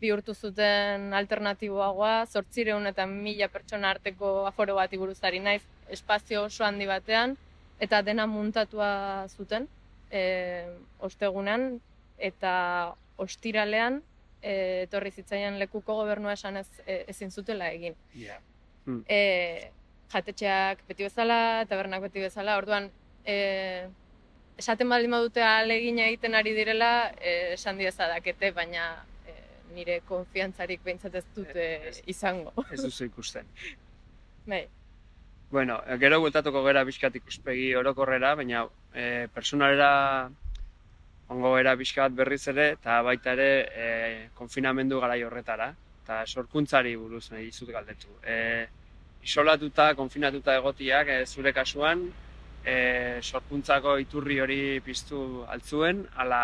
bihurtu 0.00 0.34
zuten 0.34 1.12
alternatiboagoa, 1.14 2.26
zortzireun 2.26 2.86
eta 2.86 3.06
mila 3.06 3.48
pertsona 3.48 3.90
arteko 3.90 4.46
aforo 4.46 4.74
bat 4.74 4.90
buruzari 4.90 5.38
naiz, 5.40 5.62
espazio 5.88 6.44
oso 6.44 6.64
handi 6.64 6.86
batean, 6.86 7.36
eta 7.80 8.02
dena 8.02 8.26
muntatua 8.26 9.26
zuten, 9.28 9.68
e, 10.10 10.66
ostegunean, 10.98 11.80
eta 12.18 12.94
ostiralean, 13.22 14.02
e, 14.42 14.82
etorri 14.86 15.10
zitzaian 15.10 15.58
lekuko 15.58 15.94
gobernua 16.02 16.34
esan 16.36 16.56
ez, 16.62 16.68
e, 16.86 17.04
ezin 17.08 17.30
zutela 17.30 17.70
egin. 17.72 17.94
Ja. 18.14 18.38
E, 19.08 19.70
jatetxeak 20.12 20.84
beti 20.88 21.02
bezala, 21.08 21.64
tabernak 21.68 22.04
beti 22.06 22.20
bezala, 22.22 22.56
orduan, 22.60 22.90
e, 23.24 23.88
esaten 24.58 24.88
baldin 24.88 25.10
badute 25.16 25.42
alegina 25.42 26.06
egiten 26.06 26.34
ari 26.38 26.54
direla, 26.56 27.10
e, 27.20 27.52
esan 27.56 27.78
diezadakete, 27.78 28.52
baina 28.56 28.86
e, 29.26 29.34
nire 29.74 30.00
konfiantzarik 30.08 30.84
behintzat 30.84 31.14
ez 31.20 31.24
dute 31.34 31.66
Ez- 31.90 32.02
izango. 32.06 32.52
Ez 32.70 32.82
duzu 32.84 33.04
ikusten. 33.10 33.46
Bai, 34.46 34.66
Bueno, 35.50 35.76
gero 36.02 36.18
bueltatuko 36.20 36.64
gera 36.64 36.80
bizkat 36.84 37.14
ikuspegi 37.20 37.68
orokorrera, 37.78 38.32
baina 38.34 38.64
e, 38.92 39.28
personalera 39.32 40.28
ongo 41.28 41.56
gera 41.56 41.74
bizkat 41.74 42.14
berriz 42.14 42.46
ere, 42.52 42.70
eta 42.76 43.00
baita 43.02 43.32
ere 43.34 43.50
e, 43.66 43.88
konfinamendu 44.34 45.00
garai 45.02 45.22
horretara, 45.26 45.72
eta 46.04 46.22
sorkuntzari 46.26 46.94
buruz 46.96 47.30
nahi 47.32 47.48
dizut 47.48 47.72
galdetu. 47.74 48.12
E, 48.22 48.66
isolatuta, 49.26 49.92
konfinatuta 49.98 50.54
egotiak, 50.60 51.10
e, 51.10 51.26
zure 51.26 51.52
kasuan, 51.52 52.06
e, 52.64 52.76
sorkuntzako 53.22 53.96
iturri 54.02 54.40
hori 54.40 54.60
piztu 54.86 55.44
altzuen, 55.50 56.04
ala 56.14 56.42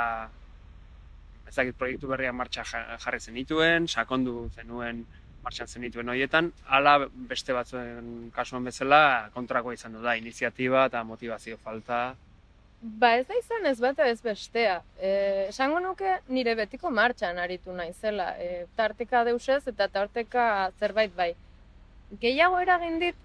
ez 1.47 1.55
dakit 1.55 1.77
proiektu 1.79 2.09
berriak 2.09 2.35
martxa 2.35 2.65
ja- 2.65 2.99
jarri 2.99 3.21
zenituen, 3.21 3.87
sakondu 3.87 4.49
zenuen 4.57 5.05
martxan 5.43 5.69
zenituen 5.69 6.09
horietan, 6.09 6.51
ala 6.67 6.97
beste 7.31 7.53
batzuen 7.53 8.31
kasuan 8.35 8.65
bezala 8.65 9.31
kontrakoa 9.35 9.75
izan 9.75 9.99
du 9.99 10.03
da, 10.03 10.15
iniziatiba 10.17 10.87
eta 10.87 11.03
motivazio 11.05 11.59
falta. 11.59 12.15
Ba 12.83 13.12
ez 13.15 13.27
da 13.29 13.37
izan 13.39 13.67
ez 13.71 13.79
bata 13.81 14.09
ez 14.11 14.19
bestea. 14.21 14.81
E, 14.99 15.11
esango 15.49 15.79
nuke 15.79 16.17
nire 16.29 16.57
betiko 16.59 16.91
martxan 16.91 17.39
aritu 17.39 17.75
naizela. 17.79 18.33
E, 18.43 18.65
tarteka 18.77 19.23
deusez 19.29 19.62
eta 19.71 19.87
tarteka 19.89 20.47
zerbait 20.81 21.15
bai. 21.15 21.31
Gehiago 22.25 22.59
eragin 22.59 22.99
dit 22.99 23.21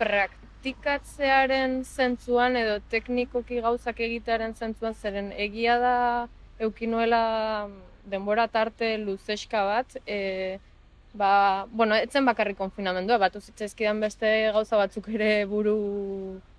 praktikatzearen 0.00 1.82
zentzuan 1.84 2.56
edo 2.56 2.78
teknikoki 2.90 3.60
gauzak 3.60 4.00
egitearen 4.00 4.56
zentzuan 4.56 4.96
zeren 4.96 5.30
egia 5.36 5.76
da 5.78 5.94
eukinuela 6.58 7.22
denbora 8.08 8.48
tarte 8.48 8.94
luzeska 8.98 9.64
bat, 9.64 9.96
e, 10.06 10.58
ba, 11.12 11.66
bueno, 11.70 11.94
etzen 11.94 12.24
bakarrik 12.24 12.56
konfinamendua, 12.56 13.18
batu 13.20 13.40
zitzaizkidan 13.40 14.00
beste 14.00 14.30
gauza 14.54 14.80
batzuk 14.80 15.08
ere 15.12 15.44
buru 15.50 15.76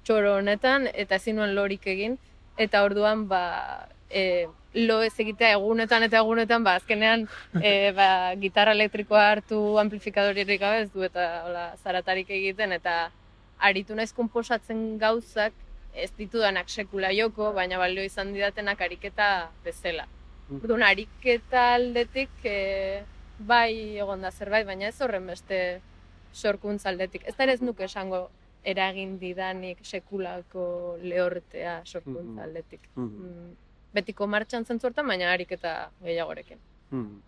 txoro 0.06 0.36
honetan, 0.40 0.88
eta 0.94 1.20
ezin 1.22 1.38
nuen 1.40 1.56
lorik 1.56 1.86
egin, 1.88 2.18
eta 2.58 2.84
orduan, 2.84 3.28
ba, 3.30 3.88
e, 4.10 4.48
lo 4.74 5.02
ez 5.04 5.14
egitea 5.20 5.56
egunetan 5.58 6.04
eta 6.08 6.22
egunetan, 6.22 6.64
ba, 6.64 6.76
azkenean, 6.80 7.28
e, 7.62 7.92
ba, 8.00 8.08
gitarra 8.42 8.76
elektrikoa 8.78 9.28
hartu 9.36 9.62
amplifikadoririk 9.82 10.62
gabe 10.62 10.86
ez 10.86 10.92
du, 10.94 11.04
eta 11.08 11.28
hola, 11.48 11.66
zaratarik 11.84 12.30
egiten, 12.30 12.74
eta 12.78 13.12
aritu 13.60 13.96
naiz 13.96 14.12
konposatzen 14.18 14.98
gauzak, 15.02 15.54
ez 15.94 16.10
ditudanak 16.18 16.70
sekula 16.72 17.12
joko, 17.12 17.52
baina 17.54 17.78
balio 17.78 18.04
izan 18.08 18.32
didatenak 18.34 18.82
ariketa 18.82 19.52
bezala. 19.66 20.08
Orduan, 20.52 20.84
ariketa 20.88 21.74
aldetik, 21.76 22.32
e, 22.44 23.04
bai 23.48 23.98
egon 24.00 24.22
da 24.22 24.32
zerbait, 24.32 24.66
baina 24.68 24.90
ez 24.90 25.00
horren 25.02 25.28
beste 25.28 25.82
sorkuntza 26.34 26.90
aldetik. 26.90 27.26
Ez 27.28 27.36
da 27.36 27.44
ere 27.44 27.58
ez 27.58 27.64
nuke 27.64 27.86
esango 27.88 28.30
eragin 28.64 29.18
didanik 29.20 29.78
sekulako 29.84 30.98
lehortea 31.02 31.82
sorkuntza 31.86 32.22
Mhm. 32.24 32.40
aldetik. 32.40 32.82
Mhm. 32.96 33.04
Mm, 33.26 33.56
Betiko 33.94 34.26
martxan 34.28 34.64
zentzu 34.66 34.88
hortan, 34.88 35.06
baina 35.08 35.34
ariketa 35.34 35.92
gehiagorekin. 36.02 36.58
Hmm. 36.92 37.22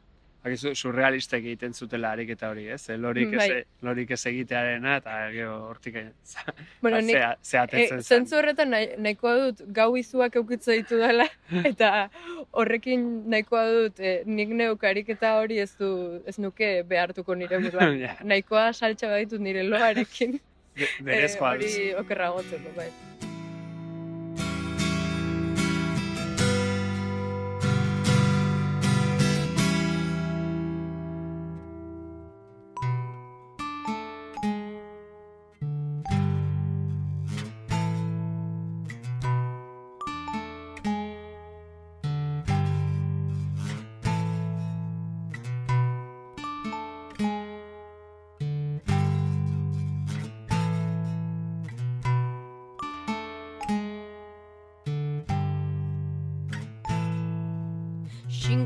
Hakizu, 0.43 0.73
surrealista 0.75 1.37
egiten 1.37 1.73
zutela 1.73 2.11
ariketa 2.11 2.49
hori, 2.49 2.67
ez? 2.69 2.89
Eh, 2.89 2.97
Lorik 2.97 3.33
ez, 3.33 3.37
Bai. 3.37 3.63
lorik 3.81 4.11
ez 4.11 4.25
egitearena, 4.25 4.97
eta 4.97 5.29
gero 5.31 5.67
hortik 5.69 5.95
Bueno, 6.81 7.01
nik, 7.01 7.15
zea, 7.41 7.63
e, 7.71 7.87
zen. 7.87 8.01
zentzu 8.01 8.35
horretan 8.37 8.69
nahi, 8.69 8.89
nahikoa 8.97 9.35
dut 9.39 9.61
gau 9.73 9.95
izuak 9.97 10.35
eukitza 10.35 10.71
ditu 10.71 10.97
dela, 10.97 11.27
eta 11.71 12.09
horrekin 12.51 13.29
nahikoa 13.29 13.65
dut 13.71 13.99
e, 13.99 14.23
nik 14.25 14.49
neuk 14.49 14.83
ariketa 14.83 15.37
hori 15.39 15.59
ez 15.59 15.75
du 15.77 16.21
ez 16.25 16.37
nuke 16.39 16.83
behartuko 16.87 17.35
nire 17.35 17.59
buruan. 17.59 17.97
Ja, 18.03 18.15
nahikoa 18.23 18.73
saltxa 18.73 19.07
baditut 19.07 19.39
nire 19.41 19.63
loarekin. 19.63 20.39
Be- 20.75 20.83
Eh, 20.83 21.03
berezkoa 21.03 21.51
hori 21.55 21.93
okerra 21.99 22.29
gotzeko, 22.35 22.69
bai. 22.75 22.89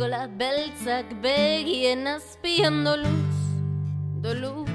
Xingola 0.07 0.27
beltzak 0.39 1.09
begien 1.21 2.07
azpian 2.07 2.85
doluz, 2.85 3.39
doluz 4.23 4.69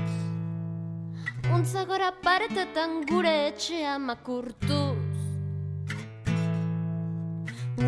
Untza 1.55 1.87
gora 1.89 2.13
paretetan 2.21 3.07
gure 3.09 3.33
etxea 3.49 3.97
makurtuz 3.99 5.17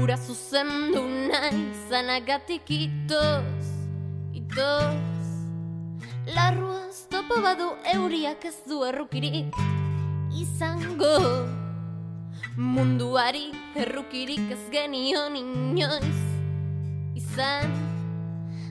Ura 0.01 0.17
zuzendu 0.17 1.05
nahi 1.05 1.69
zanagatik 1.91 2.65
itoz, 2.71 3.69
itoz 4.33 5.29
Larruaz 6.33 7.05
topo 7.13 7.43
badu 7.45 7.69
euriak 7.93 8.45
ez 8.49 8.57
du 8.65 8.85
errukirik 8.89 9.53
izango 10.33 11.17
Munduari 12.57 13.51
errukirik 13.77 14.49
ez 14.57 14.63
genion 14.73 15.37
inoiz 15.37 16.24
izan 17.35 17.73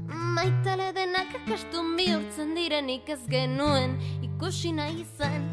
Maitale 0.07 0.93
denak 0.95 1.33
akastun 1.35 1.97
bihurtzen 1.97 2.53
direnik 2.55 3.09
ez 3.11 3.19
genuen 3.27 3.97
ikusi 4.23 4.71
nahi 4.71 5.01
izan 5.03 5.49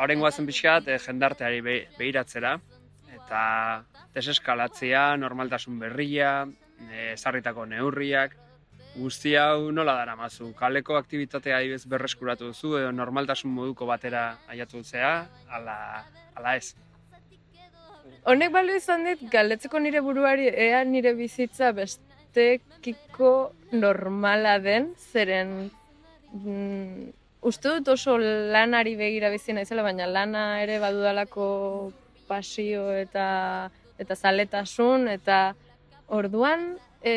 Horren 0.00 0.20
guazen 0.20 0.48
pixkat, 0.48 0.88
eh, 0.88 0.98
jendarteari 1.00 1.60
be, 1.64 1.76
behiratzera, 1.96 2.54
eta 3.12 3.42
deseskalatzea, 4.14 5.04
normaltasun 5.16 5.78
berria, 5.80 6.32
eh, 6.90 7.12
ezarritako 7.14 7.64
neurriak, 7.72 8.36
guzti 8.96 9.34
hau 9.40 9.72
nola 9.72 9.96
dara 9.96 10.16
mazu? 10.16 10.52
Kaleko 10.56 10.96
aktivitatea 11.00 11.56
adibidez 11.56 11.86
berreskuratu 11.88 12.52
duzu, 12.52 12.76
edo 12.82 12.92
normaltasun 12.92 13.52
moduko 13.52 13.88
batera 13.88 14.26
aiatu 14.48 14.84
zea, 14.84 15.14
ala, 15.48 15.78
ala 16.36 16.56
ez. 16.56 16.74
Honek 18.26 18.52
balio 18.52 18.76
izan 18.76 19.04
dit, 19.06 19.20
galdetzeko 19.30 19.78
nire 19.78 20.00
buruari, 20.02 20.48
ea 20.50 20.82
nire 20.84 21.12
bizitza 21.14 21.72
bestekiko 21.76 23.32
normala 23.72 24.56
den, 24.62 24.88
zeren 25.12 25.52
mm, 26.32 27.12
uste 27.46 27.76
dut 27.76 27.92
oso 27.94 28.16
lanari 28.18 28.96
begira 28.98 29.30
bizi 29.30 29.54
naizela, 29.54 29.84
baina 29.86 30.08
lana 30.10 30.46
ere 30.62 30.80
badudalako 30.82 31.46
pasio 32.26 32.90
eta 32.96 33.28
eta 34.02 34.16
zaletasun, 34.16 35.06
eta 35.08 35.54
orduan 36.12 36.74
e, 37.02 37.14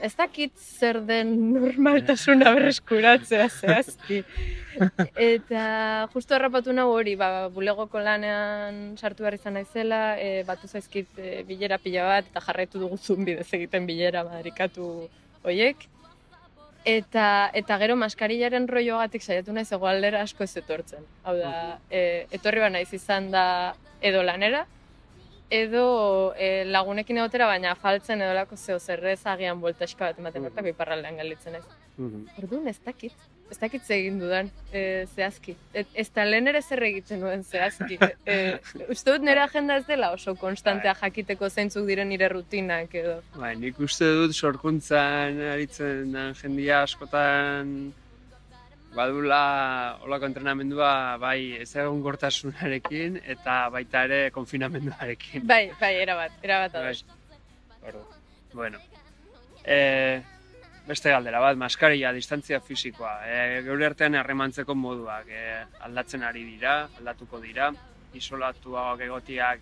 ez 0.00 0.14
dakit 0.16 0.52
zer 0.56 1.00
den 1.04 1.32
normaltasuna 1.52 2.54
berreskuratzea 2.56 3.48
zehazki. 3.48 4.22
Eta 5.20 6.08
justu 6.14 6.34
harrapatu 6.34 6.72
nahu 6.72 6.94
hori, 6.96 7.14
ba, 7.20 7.48
bulegoko 7.52 8.00
lanean 8.00 8.96
sartu 8.96 9.26
behar 9.26 9.36
izan 9.36 9.58
naizela, 9.58 10.16
e, 10.16 10.42
batu 10.48 10.68
zaizkit 10.68 11.18
e, 11.18 11.42
bilera 11.48 11.78
pila 11.78 12.06
bat, 12.08 12.30
eta 12.32 12.40
jarraitu 12.46 12.80
dugu 12.80 12.96
zun 12.96 13.24
bidez 13.28 13.48
egiten 13.60 13.88
bilera 13.88 14.24
madarikatu 14.24 14.90
hoiek. 15.44 15.88
Eta, 16.88 17.50
eta 17.52 17.76
gero 17.82 17.96
maskarillaren 18.00 18.68
rollogatik 18.68 19.22
saiatu 19.22 19.52
naiz 19.52 19.68
egoaldera 19.76 20.22
asko 20.24 20.46
ez 20.46 20.54
etortzen. 20.56 21.04
Hau 21.28 21.36
da, 21.36 21.54
e, 21.92 22.24
etorri 22.32 22.64
ba 22.64 22.72
naiz 22.72 22.88
izan 22.96 23.28
da 23.34 23.74
edo 24.00 24.22
lanera, 24.24 24.64
edo 25.50 26.32
e, 26.38 26.64
lagunekin 26.70 27.18
egotera, 27.18 27.46
baina 27.50 27.74
faltzen 27.74 28.22
edolako 28.22 28.56
zeo 28.56 28.78
zerrez 28.78 29.20
agian 29.26 29.60
bueltaxka 29.60 30.04
bat 30.12 30.18
ematen 30.18 30.42
Mhm. 30.42 30.48
bertako 30.50 30.68
iparraldean 30.68 31.16
gelditzen 31.18 31.52
naiz. 31.52 31.64
Mhm. 31.98 32.26
Orduan 32.42 32.68
ez 32.68 32.78
dakit, 32.84 33.12
ez 33.50 33.58
dakit 33.58 33.90
egin 33.90 34.18
dudan, 34.20 34.50
e, 34.72 35.06
zehazki. 35.14 35.56
Et, 35.74 35.86
ez 35.94 36.08
da 36.14 36.24
lehen 36.24 36.46
ere 36.48 36.62
zer 36.62 36.82
egiten 36.82 37.20
nuen 37.20 37.42
zehazki. 37.44 37.98
E, 38.26 38.58
uste 38.88 39.10
dut 39.10 39.22
nire 39.26 39.40
agenda 39.42 39.76
ez 39.76 39.86
dela 39.86 40.12
oso 40.12 40.36
konstantea 40.36 40.94
jakiteko 40.94 41.48
zeintzuk 41.50 41.84
diren 41.86 42.08
nire 42.08 42.28
rutinak 42.28 42.94
edo. 42.94 43.20
Bai, 43.34 43.56
nik 43.56 43.78
uste 43.80 44.04
dut 44.04 44.32
sorkuntzan 44.34 45.40
aritzen 45.52 46.12
den 46.12 46.34
jendia 46.34 46.82
askotan 46.86 47.92
badula 48.94 49.98
olako 50.02 50.26
entrenamendua 50.26 51.16
bai 51.22 51.60
ez 51.62 51.70
egon 51.76 52.02
gortasunarekin 52.02 53.20
eta 53.34 53.68
baita 53.70 54.04
ere 54.08 54.20
konfinamenduarekin. 54.34 55.46
Bai, 55.46 55.70
bai, 55.80 55.94
erabat, 56.02 56.32
erabat 56.42 56.74
Bai. 56.74 56.82
ados. 56.82 57.04
Ordu. 57.86 58.02
Bueno. 58.52 58.78
E, 59.64 60.22
beste 60.88 61.12
galdera 61.12 61.40
bat, 61.40 61.56
maskarilla, 61.56 62.12
distantzia 62.12 62.60
fisikoa. 62.60 63.20
E, 63.26 63.62
geure 63.66 63.86
artean 63.86 64.18
harremantzeko 64.18 64.74
moduak 64.74 65.30
e, 65.30 65.44
aldatzen 65.86 66.24
ari 66.26 66.44
dira, 66.48 66.88
aldatuko 66.98 67.40
dira, 67.40 67.70
isolatuak 68.14 69.04
egotiak 69.06 69.60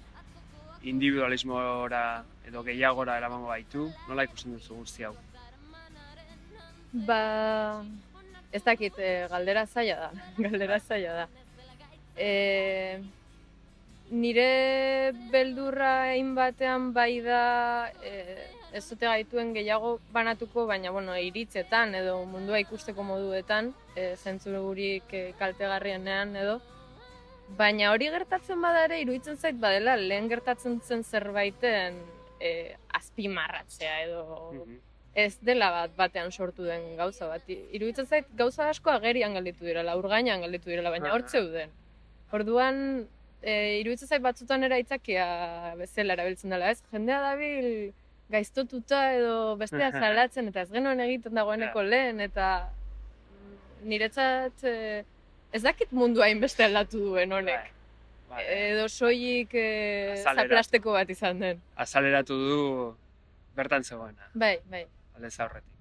individualismora 0.88 2.02
edo 2.48 2.62
gehiagora 2.64 3.18
eramango 3.18 3.50
baitu. 3.50 3.90
Nola 4.08 4.24
ikusten 4.24 4.56
duzu 4.56 4.78
guzti 4.80 5.04
hau? 5.04 5.14
Ba, 7.08 7.84
ez 8.52 8.62
dakit, 8.64 8.98
e, 8.98 9.26
galdera 9.28 9.66
zaila 9.66 9.96
da, 9.96 10.10
galdera 10.48 10.78
zaila 10.80 11.14
da. 11.22 11.28
E, 12.16 13.00
nire 14.10 15.12
beldurra 15.30 16.14
batean 16.34 16.92
bai 16.92 17.20
da 17.20 17.92
e, 18.02 18.46
ez 18.72 18.84
dute 18.88 19.06
gaituen 19.06 19.52
gehiago 19.54 19.98
banatuko, 20.12 20.66
baina 20.66 20.90
bueno, 20.90 21.16
iritzetan 21.16 21.94
edo 21.94 22.24
mundua 22.24 22.58
ikusteko 22.60 23.02
moduetan, 23.02 23.72
e, 23.96 24.14
zentzururik 24.16 25.12
e, 25.12 25.32
kaltegarrienean 25.38 26.36
edo. 26.36 26.58
Baina 27.56 27.92
hori 27.94 28.10
gertatzen 28.12 28.60
bada 28.60 28.84
ere, 28.84 29.00
iruditzen 29.00 29.38
zait 29.38 29.56
badela, 29.56 29.96
lehen 29.96 30.28
gertatzen 30.28 30.80
zen 30.84 31.04
zerbaiten 31.04 32.02
e, 32.40 32.76
azpimarratzea 32.94 34.02
edo 34.04 34.52
Mhm. 34.52 34.87
Ez 35.18 35.34
dela 35.42 35.68
bat 35.74 35.94
batean 35.98 36.30
sortu 36.30 36.66
den 36.66 36.94
gauza 36.98 37.26
bat. 37.30 37.46
Iruditzen 37.48 38.06
zait 38.06 38.26
gauza 38.38 38.68
asko 38.70 38.92
agerian 38.92 39.34
gelditu 39.34 39.66
direla, 39.66 39.96
urgainan 39.98 40.44
gelditu 40.44 40.70
direla, 40.70 40.92
baina 40.94 41.10
hor 41.14 41.24
Aha. 41.24 41.32
zeuden. 41.34 41.72
Orduan, 42.38 42.82
e, 43.42 43.54
iruditzen 43.80 44.12
zait 44.12 44.22
batzutan 44.22 44.66
era 44.66 44.78
itzakia 44.78 45.24
bezala 45.80 46.14
erabiltzen 46.14 46.54
dela, 46.54 46.70
ez? 46.70 46.82
Jendea 46.92 47.18
dabil 47.24 47.70
gaiztotuta 48.30 49.00
edo 49.16 49.56
bestea 49.60 49.90
salatzen 50.02 50.52
eta 50.52 50.66
ez 50.66 50.70
genuen 50.74 51.00
egiten 51.00 51.34
dagoeneko 51.38 51.82
lehen 51.86 52.20
eta 52.22 52.50
niretzat 53.88 54.62
e, 54.68 54.76
ez 55.54 55.62
dakit 55.64 55.90
mundu 55.96 56.22
hainbeste 56.22 56.66
aldatu 56.66 57.00
duen 57.08 57.32
honek. 57.32 57.72
Bai. 58.28 58.44
Edo 58.44 58.84
soilik 58.92 59.54
e, 59.56 59.66
zaplasteko 60.20 60.94
bat 60.94 61.10
izan 61.10 61.42
den. 61.42 61.64
Azaleratu 61.80 62.38
du 62.44 62.60
bertan 63.58 63.82
zegoena, 63.82 64.28
Bai, 64.38 64.58
bai. 64.70 64.84
Aldez 65.18 65.34
aurretik. 65.44 65.74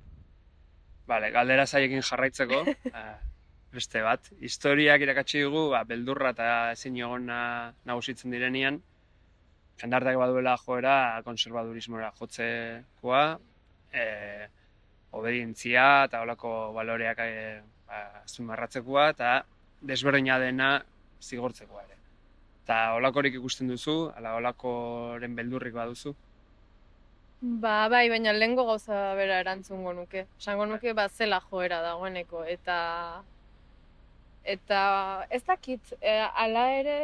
Bale, 1.08 1.32
galdera 1.32 1.66
zaiekin 1.66 2.04
jarraitzeko, 2.04 2.64
eh, 2.92 3.16
beste 3.78 4.02
bat. 4.04 4.28
Historiak 4.44 5.04
irakatsi 5.06 5.46
dugu, 5.46 5.70
ba, 5.72 5.84
beldurra 5.88 6.34
eta 6.36 6.50
ezin 6.74 6.98
egona 7.00 7.40
nagusitzen 7.88 8.34
direnean, 8.34 8.82
jendartak 9.82 10.18
baduela 10.20 10.56
joera 10.58 11.22
konservadurismora 11.26 12.12
jotzekoa, 12.20 13.24
e, 13.94 14.06
obedientzia 15.18 15.86
eta 16.08 16.22
olako 16.26 16.54
baloreak 16.76 17.22
e, 17.24 17.36
ba, 17.88 18.02
azpimarratzekoa 18.24 19.10
eta 19.14 19.34
desberdina 19.92 20.40
dena 20.42 20.72
zigortzekoa 21.22 21.84
ere. 21.86 22.00
Eta 22.66 22.80
olakorik 22.98 23.38
ikusten 23.40 23.70
duzu, 23.72 24.10
ala 24.18 24.36
olakoren 24.42 25.38
beldurrik 25.38 25.76
baduzu. 25.78 26.16
Ba, 27.42 27.88
bai, 27.88 28.10
baina 28.10 28.34
lehengo 28.34 28.66
gauza 28.66 29.14
bera 29.14 29.40
erantzungo 29.40 29.94
nuke. 29.94 30.26
Esango 30.40 30.66
nuke 30.66 30.94
ba 30.94 31.08
zela 31.08 31.40
joera 31.40 31.82
dagoeneko 31.82 32.44
eta 32.44 32.78
eta 34.44 34.80
ez 35.30 35.44
dakit, 35.46 35.94
e, 36.02 36.16
ala 36.44 36.64
ere 36.80 36.98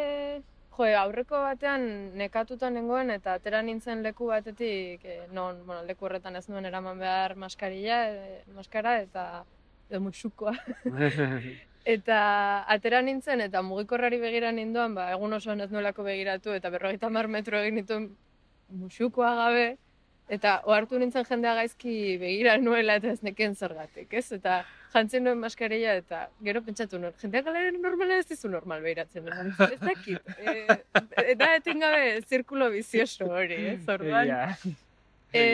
jo, 0.73 0.87
aurreko 1.01 1.41
batean 1.43 1.85
nekatuta 2.17 2.69
nengoen 2.69 3.11
eta 3.13 3.35
atera 3.37 3.61
nintzen 3.61 4.01
leku 4.01 4.31
batetik, 4.31 5.05
e, 5.05 5.19
non, 5.31 5.59
bueno, 5.67 5.83
leku 5.85 6.05
horretan 6.07 6.35
ez 6.35 6.47
nuen 6.49 6.65
eraman 6.65 6.97
behar 6.97 7.35
maskarilla, 7.35 7.99
e, 8.09 8.41
maskara 8.55 8.95
eta 9.03 9.27
edo 9.89 10.01
musukoa. 10.01 10.55
Eta 11.83 12.17
atera 12.71 13.01
nintzen 13.03 13.41
eta 13.43 13.59
mugikorrari 13.61 14.15
begira 14.17 14.53
ninduan, 14.55 14.93
ba, 14.95 15.09
egun 15.11 15.33
osoan 15.35 15.59
ez 15.59 15.67
nuelako 15.69 16.05
begiratu 16.07 16.53
eta 16.55 16.69
berrogeita 16.71 17.09
mar 17.11 17.27
metro 17.27 17.59
egin 17.59 17.81
dituen 17.81 18.05
musukoa 18.71 19.33
gabe, 19.35 19.65
eta 20.33 20.53
ohartu 20.69 20.99
nintzen 20.99 21.25
jendea 21.27 21.53
gaizki 21.59 22.17
begira 22.21 22.55
nuela 22.61 22.97
eta 22.99 23.11
ez 23.13 23.21
neken 23.25 23.55
zergatik, 23.55 24.13
ez? 24.13 24.25
Eta 24.37 24.61
jantzen 24.93 25.25
nuen 25.25 25.39
maskarilla 25.41 25.95
eta 25.99 26.23
gero 26.45 26.61
pentsatu 26.65 26.99
nuen, 27.01 27.13
jendeak 27.21 27.45
galera 27.49 27.71
normala 27.75 28.19
ez 28.21 28.27
dizu 28.29 28.51
normal 28.53 28.83
behiratzen, 28.85 29.29
ez, 29.67 29.79
dakit. 29.81 30.33
E, 30.39 30.65
eta 31.35 31.53
etengabe 31.59 32.17
zirkulo 32.27 32.69
bizioso 32.73 33.29
hori, 33.31 33.59
ez? 33.75 33.79
Orduan, 33.95 34.33
Egia. 34.33 34.75
E, 35.33 35.45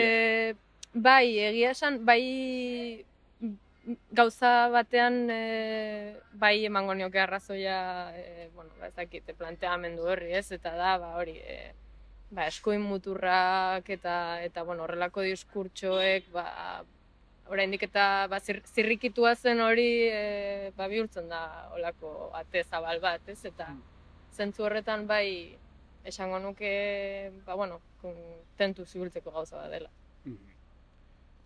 bai, 0.92 1.38
egia 1.50 1.70
esan, 1.72 2.02
bai 2.04 2.20
gauza 4.12 4.68
batean 4.72 5.22
e, 5.32 6.14
bai 6.42 6.56
emango 6.68 6.94
nioke 6.94 7.20
arrazoia, 7.20 7.78
e, 8.16 8.48
bueno, 8.54 8.70
ba, 8.78 8.90
ez 8.90 8.96
dakit, 8.98 9.32
planteamendu 9.38 10.04
horri, 10.12 10.34
ez? 10.36 10.50
Eta 10.52 10.74
da, 10.76 10.96
ba, 11.00 11.14
hori, 11.20 11.38
e, 11.40 11.72
ba, 12.30 12.46
eskuin 12.46 12.80
muturrak 12.80 13.88
eta, 13.90 14.42
eta 14.44 14.62
bueno, 14.62 14.84
horrelako 14.84 15.22
diskurtsoek, 15.26 16.30
ba, 16.32 16.82
oraindik 17.50 17.82
eta 17.88 18.26
ba, 18.30 18.38
zir, 18.40 18.60
zirrikitua 18.70 19.34
zen 19.34 19.60
hori 19.60 19.88
e, 20.06 20.72
ba, 20.76 20.86
bihurtzen 20.88 21.28
da 21.28 21.68
olako 21.74 22.30
ate 22.38 22.62
zabal 22.64 23.00
bat, 23.02 23.26
ez? 23.28 23.44
Eta 23.44 23.66
Mm. 23.70 23.82
zentzu 24.36 24.62
horretan 24.64 25.06
bai 25.06 25.56
esango 26.04 26.38
nuke, 26.38 27.32
ba, 27.44 27.54
bueno, 27.54 27.80
tentu 28.56 28.86
zibiltzeko 28.86 29.30
gauza 29.30 29.56
bat 29.56 29.70
dela. 29.70 29.90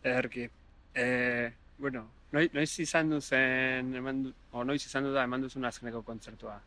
Ederki. 0.05 0.49
E, 0.95 1.51
bueno, 1.79 2.05
noiz, 2.33 2.53
noiz 2.53 2.79
izan 2.79 3.11
du 3.11 3.21
zen, 3.21 3.95
eman 3.97 4.23
du, 4.25 4.33
o 4.53 4.63
noiz 4.65 4.85
izan 4.85 5.05
du 5.09 5.13
da 5.15 5.25
eman 5.25 5.43
duzun 5.43 5.65
azkeneko 5.65 6.03
kontzertua. 6.03 6.61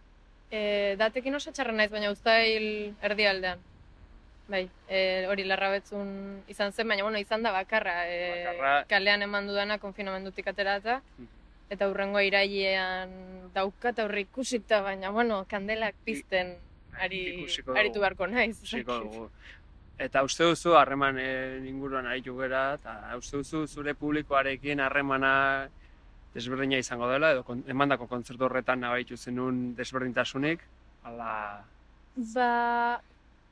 E, 0.52 0.96
datekin 1.00 1.36
oso 1.36 1.52
txarra 1.52 1.72
naiz, 1.72 1.92
baina 1.92 2.10
uztail 2.12 2.96
erdialdean. 3.02 3.60
Bai, 4.48 4.64
e, 4.88 5.00
hori 5.28 5.44
larrabetzun 5.44 6.12
izan 6.48 6.72
zen, 6.72 6.88
baina 6.88 7.04
bueno, 7.04 7.20
izan 7.20 7.44
da 7.44 7.52
bakarra. 7.52 7.98
E, 8.08 8.46
Bakarra. 8.46 8.76
Kalean 8.88 9.26
eman 9.26 9.50
dudana 9.50 9.78
konfinamendutik 9.82 10.48
aterata. 10.48 11.02
Eta 11.70 11.90
hurrengo 11.92 12.22
irailean 12.24 13.12
dauka 13.56 13.92
eta 13.92 14.06
horri 14.08 14.24
ikusita, 14.30 14.80
baina 14.86 15.12
bueno, 15.12 15.42
kandelak 15.52 15.98
pizten 16.06 16.56
ari, 16.96 17.22
aritu 17.76 18.00
beharko 18.00 18.28
naiz. 18.32 18.56
Eta 19.98 20.22
uste 20.24 20.46
duzu 20.46 20.78
harremanen 20.78 21.66
inguruan 21.68 22.08
aritu 22.08 22.38
gera, 22.38 22.78
eta 22.78 23.18
uste 23.18 23.42
duzu 23.42 23.66
zure 23.68 23.96
publikoarekin 23.98 24.80
harremana 24.80 25.34
desberdina 26.38 26.78
izango 26.78 27.10
dela, 27.10 27.34
edo 27.34 27.44
kon, 27.44 27.64
emandako 27.68 28.08
kontzertu 28.08 28.46
horretan 28.46 28.84
nabaitu 28.86 29.18
zenun 29.18 29.74
desberdintasunik, 29.76 30.62
ala... 31.10 31.32
Ba, 32.34 32.52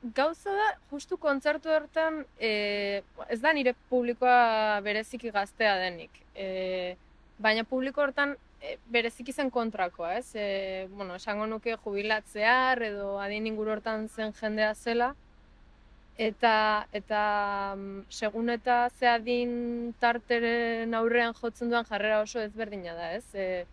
gauza 0.02 0.52
da, 0.52 0.66
justu 0.90 1.16
kontzertu 1.16 1.70
hortan, 1.72 2.24
e, 2.38 3.02
ez 3.28 3.40
da 3.40 3.52
nire 3.52 3.74
publikoa 3.90 4.80
bereziki 4.84 5.30
gaztea 5.34 5.76
denik. 5.80 6.10
E, 6.34 6.96
baina 7.38 7.64
publiko 7.64 8.02
hortan 8.02 8.36
e, 8.60 8.76
bereziki 8.92 9.32
zen 9.32 9.50
kontrakoa, 9.50 10.16
ez? 10.20 10.34
E, 10.34 10.88
bueno, 10.92 11.16
esango 11.16 11.46
nuke 11.46 11.76
jubilatzear 11.84 12.82
edo 12.82 13.16
adin 13.20 13.46
inguru 13.46 13.76
hortan 13.76 14.08
zen 14.08 14.34
jendea 14.40 14.74
zela. 14.74 15.14
Eta, 16.16 16.86
eta 16.96 17.22
mm, 17.76 18.06
segun 18.08 18.48
eta 18.48 18.86
ze 18.98 19.08
adin 19.08 19.92
tarteren 20.00 20.94
aurrean 20.96 21.34
jotzen 21.36 21.68
duen 21.68 21.84
jarrera 21.84 22.22
oso 22.22 22.40
ezberdina 22.40 22.94
da, 22.96 23.10
ez? 23.18 23.26
E, 23.34 23.66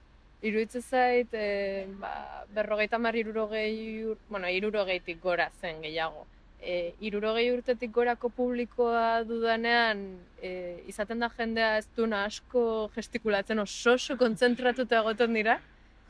Iruditzen 0.43 0.84
zait, 0.84 1.34
e, 1.34 1.88
ba, 2.01 2.12
berrogeita 2.53 2.99
mar 2.99 3.15
irurogei, 3.15 4.03
ur, 4.12 4.17
bueno, 4.29 4.49
irurogeitik 4.51 5.21
gora 5.23 5.49
zen 5.62 5.79
gehiago. 5.82 6.25
E, 6.60 6.93
irurogei 7.03 7.45
urtetik 7.51 7.91
gorako 7.95 8.29
publikoa 8.32 9.23
dudanean, 9.27 10.03
e, 10.41 10.84
izaten 10.91 11.23
da 11.23 11.29
jendea 11.38 11.77
ez 11.79 11.88
duna 11.95 12.25
asko 12.27 12.89
gestikulatzen 12.95 13.63
oso 13.63 13.95
oso 13.95 14.17
kontzentratuta 14.19 14.99
egoten 14.99 15.39
dira. 15.39 15.58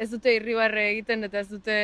Ez 0.01 0.09
dute 0.09 0.33
irribarre 0.33 0.89
egiten 0.91 1.29
eta 1.29 1.41
ez 1.41 1.49
dute, 1.49 1.77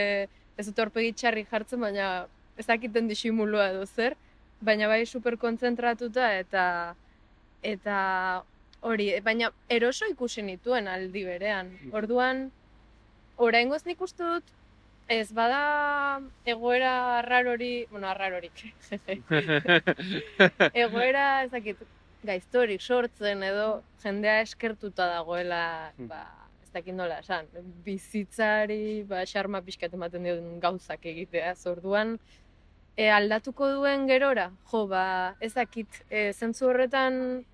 ez 0.57 0.65
dute 0.65 0.81
horpegi 0.81 1.13
txarri 1.13 1.45
jartzen, 1.49 1.81
baina 1.85 2.11
ez 2.57 2.65
dakiten 2.65 3.07
disimulua 3.07 3.69
edo 3.75 3.85
zer. 3.85 4.17
Baina 4.61 4.89
bai 4.91 5.05
super 5.05 5.37
kontzentratuta 5.37 6.33
eta 6.41 6.65
eta 7.61 7.99
hori, 8.81 9.09
baina 9.25 9.51
eroso 9.69 10.07
ikusi 10.09 10.41
nituen 10.45 10.87
aldi 10.87 11.23
berean. 11.27 11.71
Orduan, 11.91 12.49
oraingoz 13.37 13.85
nik 13.85 14.01
uste 14.01 14.23
dut, 14.23 14.55
ez 15.09 15.31
bada 15.33 16.21
egoera 16.45 17.17
arrarorik, 17.19 17.89
bueno, 17.91 18.07
arrarorik, 18.11 18.65
egoera 20.73 21.43
ez 21.43 21.51
dakit 21.51 21.81
gaiztorik 22.23 22.81
sortzen 22.83 23.43
edo 23.47 23.81
jendea 24.03 24.41
eskertuta 24.43 25.07
dagoela, 25.15 25.91
Hmm. 25.97 26.07
ba, 26.11 26.25
ez 26.63 26.69
dakit 26.73 26.93
nola 26.93 27.19
esan, 27.23 27.47
bizitzari, 27.85 29.03
ba, 29.07 29.23
xarma 29.25 29.61
pixkat 29.65 29.93
ematen 29.97 30.23
duen 30.23 30.59
gauzak 30.59 31.05
egitea, 31.05 31.55
orduan 31.71 32.19
e, 32.95 33.09
aldatuko 33.09 33.69
duen 33.73 34.05
gerora, 34.07 34.51
jo, 34.71 34.85
ba, 34.87 35.35
ez 35.39 35.53
dakit, 35.55 36.03
e, 36.09 36.31
zentzu 36.33 36.67
horretan 36.69 37.45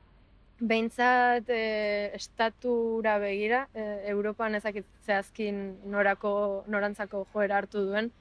behintzat 0.60 1.50
e, 1.50 2.12
estatura 2.16 3.18
begira, 3.20 3.68
e, 3.74 3.84
Europan 4.12 4.56
ezakit 4.56 4.86
zehazkin 5.06 5.78
norako, 5.92 6.64
norantzako 6.72 7.26
joera 7.34 7.58
hartu 7.60 7.84
duen, 7.90 8.12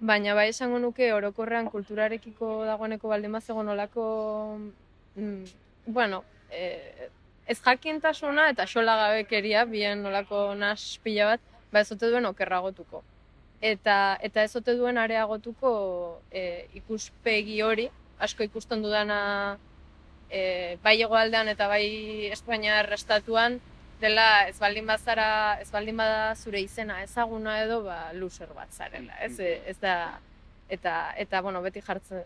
baina 0.00 0.34
bai 0.34 0.48
esango 0.48 0.78
nuke 0.78 1.12
orokorrean 1.12 1.68
kulturarekiko 1.70 2.64
dagoeneko 2.64 3.08
baldin 3.08 3.36
bazegon 3.36 3.68
olako, 3.68 4.06
mm, 5.16 5.44
bueno, 5.86 6.24
e, 6.50 7.10
ez 7.46 7.58
jakintasuna 7.60 8.48
eta 8.54 8.66
xola 8.66 8.96
gabekeria, 8.96 9.64
bien 9.64 10.04
olako 10.06 10.54
nas 10.54 10.98
pila 11.04 11.34
bat, 11.34 11.40
ba 11.72 11.80
ez 11.80 11.92
ote 11.92 12.08
duen 12.08 12.26
okerragotuko. 12.26 13.02
eta 13.64 14.18
eta 14.20 14.42
ez 14.42 14.56
ote 14.56 14.74
duen 14.76 14.98
areagotuko 14.98 16.20
e, 16.30 16.66
ikuspegi 16.74 17.62
hori, 17.62 17.88
asko 18.18 18.44
ikusten 18.44 18.82
dudana 18.82 19.58
e, 20.34 20.76
bai 20.82 20.96
hegoaldean 21.02 21.48
eta 21.52 21.68
bai 21.70 21.86
Espainiar 22.34 22.90
estatuan, 22.96 23.60
dela 24.02 24.28
ez 24.48 24.56
baldin 24.58 24.86
bazara, 24.90 25.28
ez 25.62 25.70
baldin 25.72 25.96
bada 25.96 26.34
zure 26.34 26.60
izena 26.60 27.00
ezaguna 27.04 27.60
edo 27.62 27.82
ba 27.86 27.98
loser 28.12 28.50
bat 28.56 28.72
zarela, 28.72 29.14
ez? 29.22 29.38
E, 29.38 29.60
ez 29.70 29.78
da 29.80 29.94
eta 30.68 30.96
eta 31.24 31.42
bueno, 31.44 31.62
beti 31.62 31.84
jartzen 31.84 32.24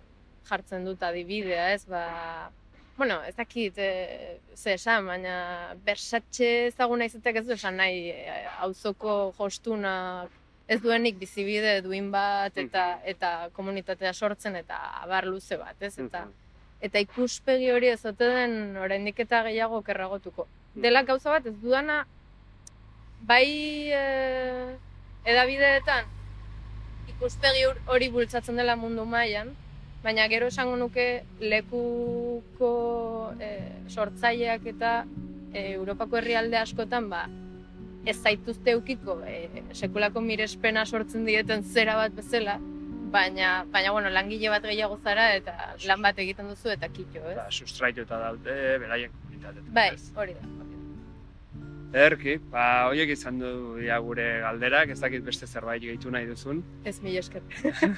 jartzen 0.48 0.88
dut 0.88 1.02
adibidea, 1.02 1.72
ez? 1.74 1.84
Ba 1.86 2.06
Bueno, 2.98 3.20
ez 3.22 3.36
dakit, 3.36 3.76
e, 3.78 4.40
ze 4.56 4.72
esan, 4.74 5.04
baina 5.06 5.34
bersatxe 5.86 6.48
ezaguna 6.72 7.06
izatek 7.06 7.36
ez 7.38 7.44
du 7.46 7.52
esan 7.54 7.76
nahi 7.78 8.08
e, 8.10 8.40
auzoko 8.66 9.12
jostunak 9.36 10.34
ez 10.68 10.80
duenik 10.82 11.16
bizibide 11.20 11.76
duin 11.84 12.10
bat 12.10 12.58
eta 12.58 12.88
eta 13.12 13.30
komunitatea 13.56 14.12
sortzen 14.12 14.58
eta 14.58 14.80
abar 15.04 15.28
luze 15.30 15.56
bat, 15.60 15.78
ez? 15.80 15.94
Eta 16.02 16.26
eta 16.80 17.00
ikuspegi 17.02 17.70
hori 17.74 17.88
ez 17.90 18.02
den 18.18 18.76
oraindik 18.76 19.18
eta 19.20 19.42
gehiago 19.46 19.82
kerragotuko. 19.82 20.46
Dela 20.74 21.02
gauza 21.02 21.30
bat 21.30 21.46
ez 21.46 21.54
dudana 21.62 22.04
bai 23.26 23.90
e, 23.90 24.76
edabideetan 25.24 26.04
ikuspegi 27.08 27.64
hori 27.86 28.08
bultzatzen 28.14 28.56
dela 28.56 28.76
mundu 28.76 29.04
mailan, 29.04 29.50
baina 30.04 30.28
gero 30.30 30.46
esango 30.52 30.76
nuke 30.76 31.24
lekuko 31.40 32.72
e, 33.40 33.50
sortzaileak 33.88 34.66
eta 34.74 34.92
e, 35.52 35.72
Europako 35.72 36.20
herrialde 36.20 36.60
askotan 36.60 37.10
ba 37.10 37.26
ez 38.06 38.16
zaituzte 38.22 38.76
eukiko 38.76 39.18
e, 39.26 39.64
sekulako 39.74 40.22
mirespena 40.22 40.86
sortzen 40.86 41.26
dieten 41.26 41.64
zera 41.64 41.96
bat 41.98 42.14
bezala, 42.14 42.60
baina, 43.12 43.64
baina 43.72 43.90
bueno, 43.92 44.10
langile 44.10 44.48
bat 44.52 44.62
gehiago 44.68 44.98
zara 45.04 45.30
eta 45.36 45.54
lan 45.86 46.02
bat 46.02 46.18
egiten 46.18 46.48
duzu 46.52 46.68
eta 46.74 46.88
kitxo, 46.88 47.22
ez? 47.30 47.36
Ba, 47.36 47.46
sustraitu 47.50 48.00
eta 48.06 48.18
daude, 48.22 48.54
beraien 48.84 49.10
komunitateetan. 49.16 49.74
Bai, 49.74 49.90
hori 50.16 50.34
da. 50.38 50.40
Erki, 51.98 52.34
ba, 52.52 52.64
horiek 52.90 53.08
izan 53.14 53.38
du 53.40 53.50
ja 53.80 53.96
gure 54.04 54.26
galderak, 54.44 54.90
ez 54.92 55.00
dakit 55.00 55.22
beste 55.24 55.46
zerbait 55.48 55.80
gehitu 55.80 56.10
nahi 56.12 56.26
duzun. 56.28 56.60
Ez 56.84 56.98
mila 57.00 57.22
esker. 57.22 57.42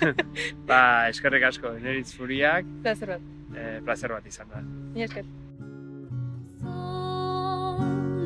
ba, 0.70 1.08
eskerrik 1.10 1.42
asko, 1.50 1.72
neritz 1.82 2.12
furiak, 2.14 2.64
Plazer 2.84 3.08
bat. 3.16 3.20
eh, 3.56 3.80
placer 3.84 4.10
bat 4.14 4.26
izan 4.30 4.46
da. 4.54 4.60
Mila 4.94 5.04
esker. 5.10 5.24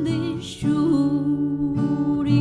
Zaldi 0.04 0.18
xuri 0.52 2.40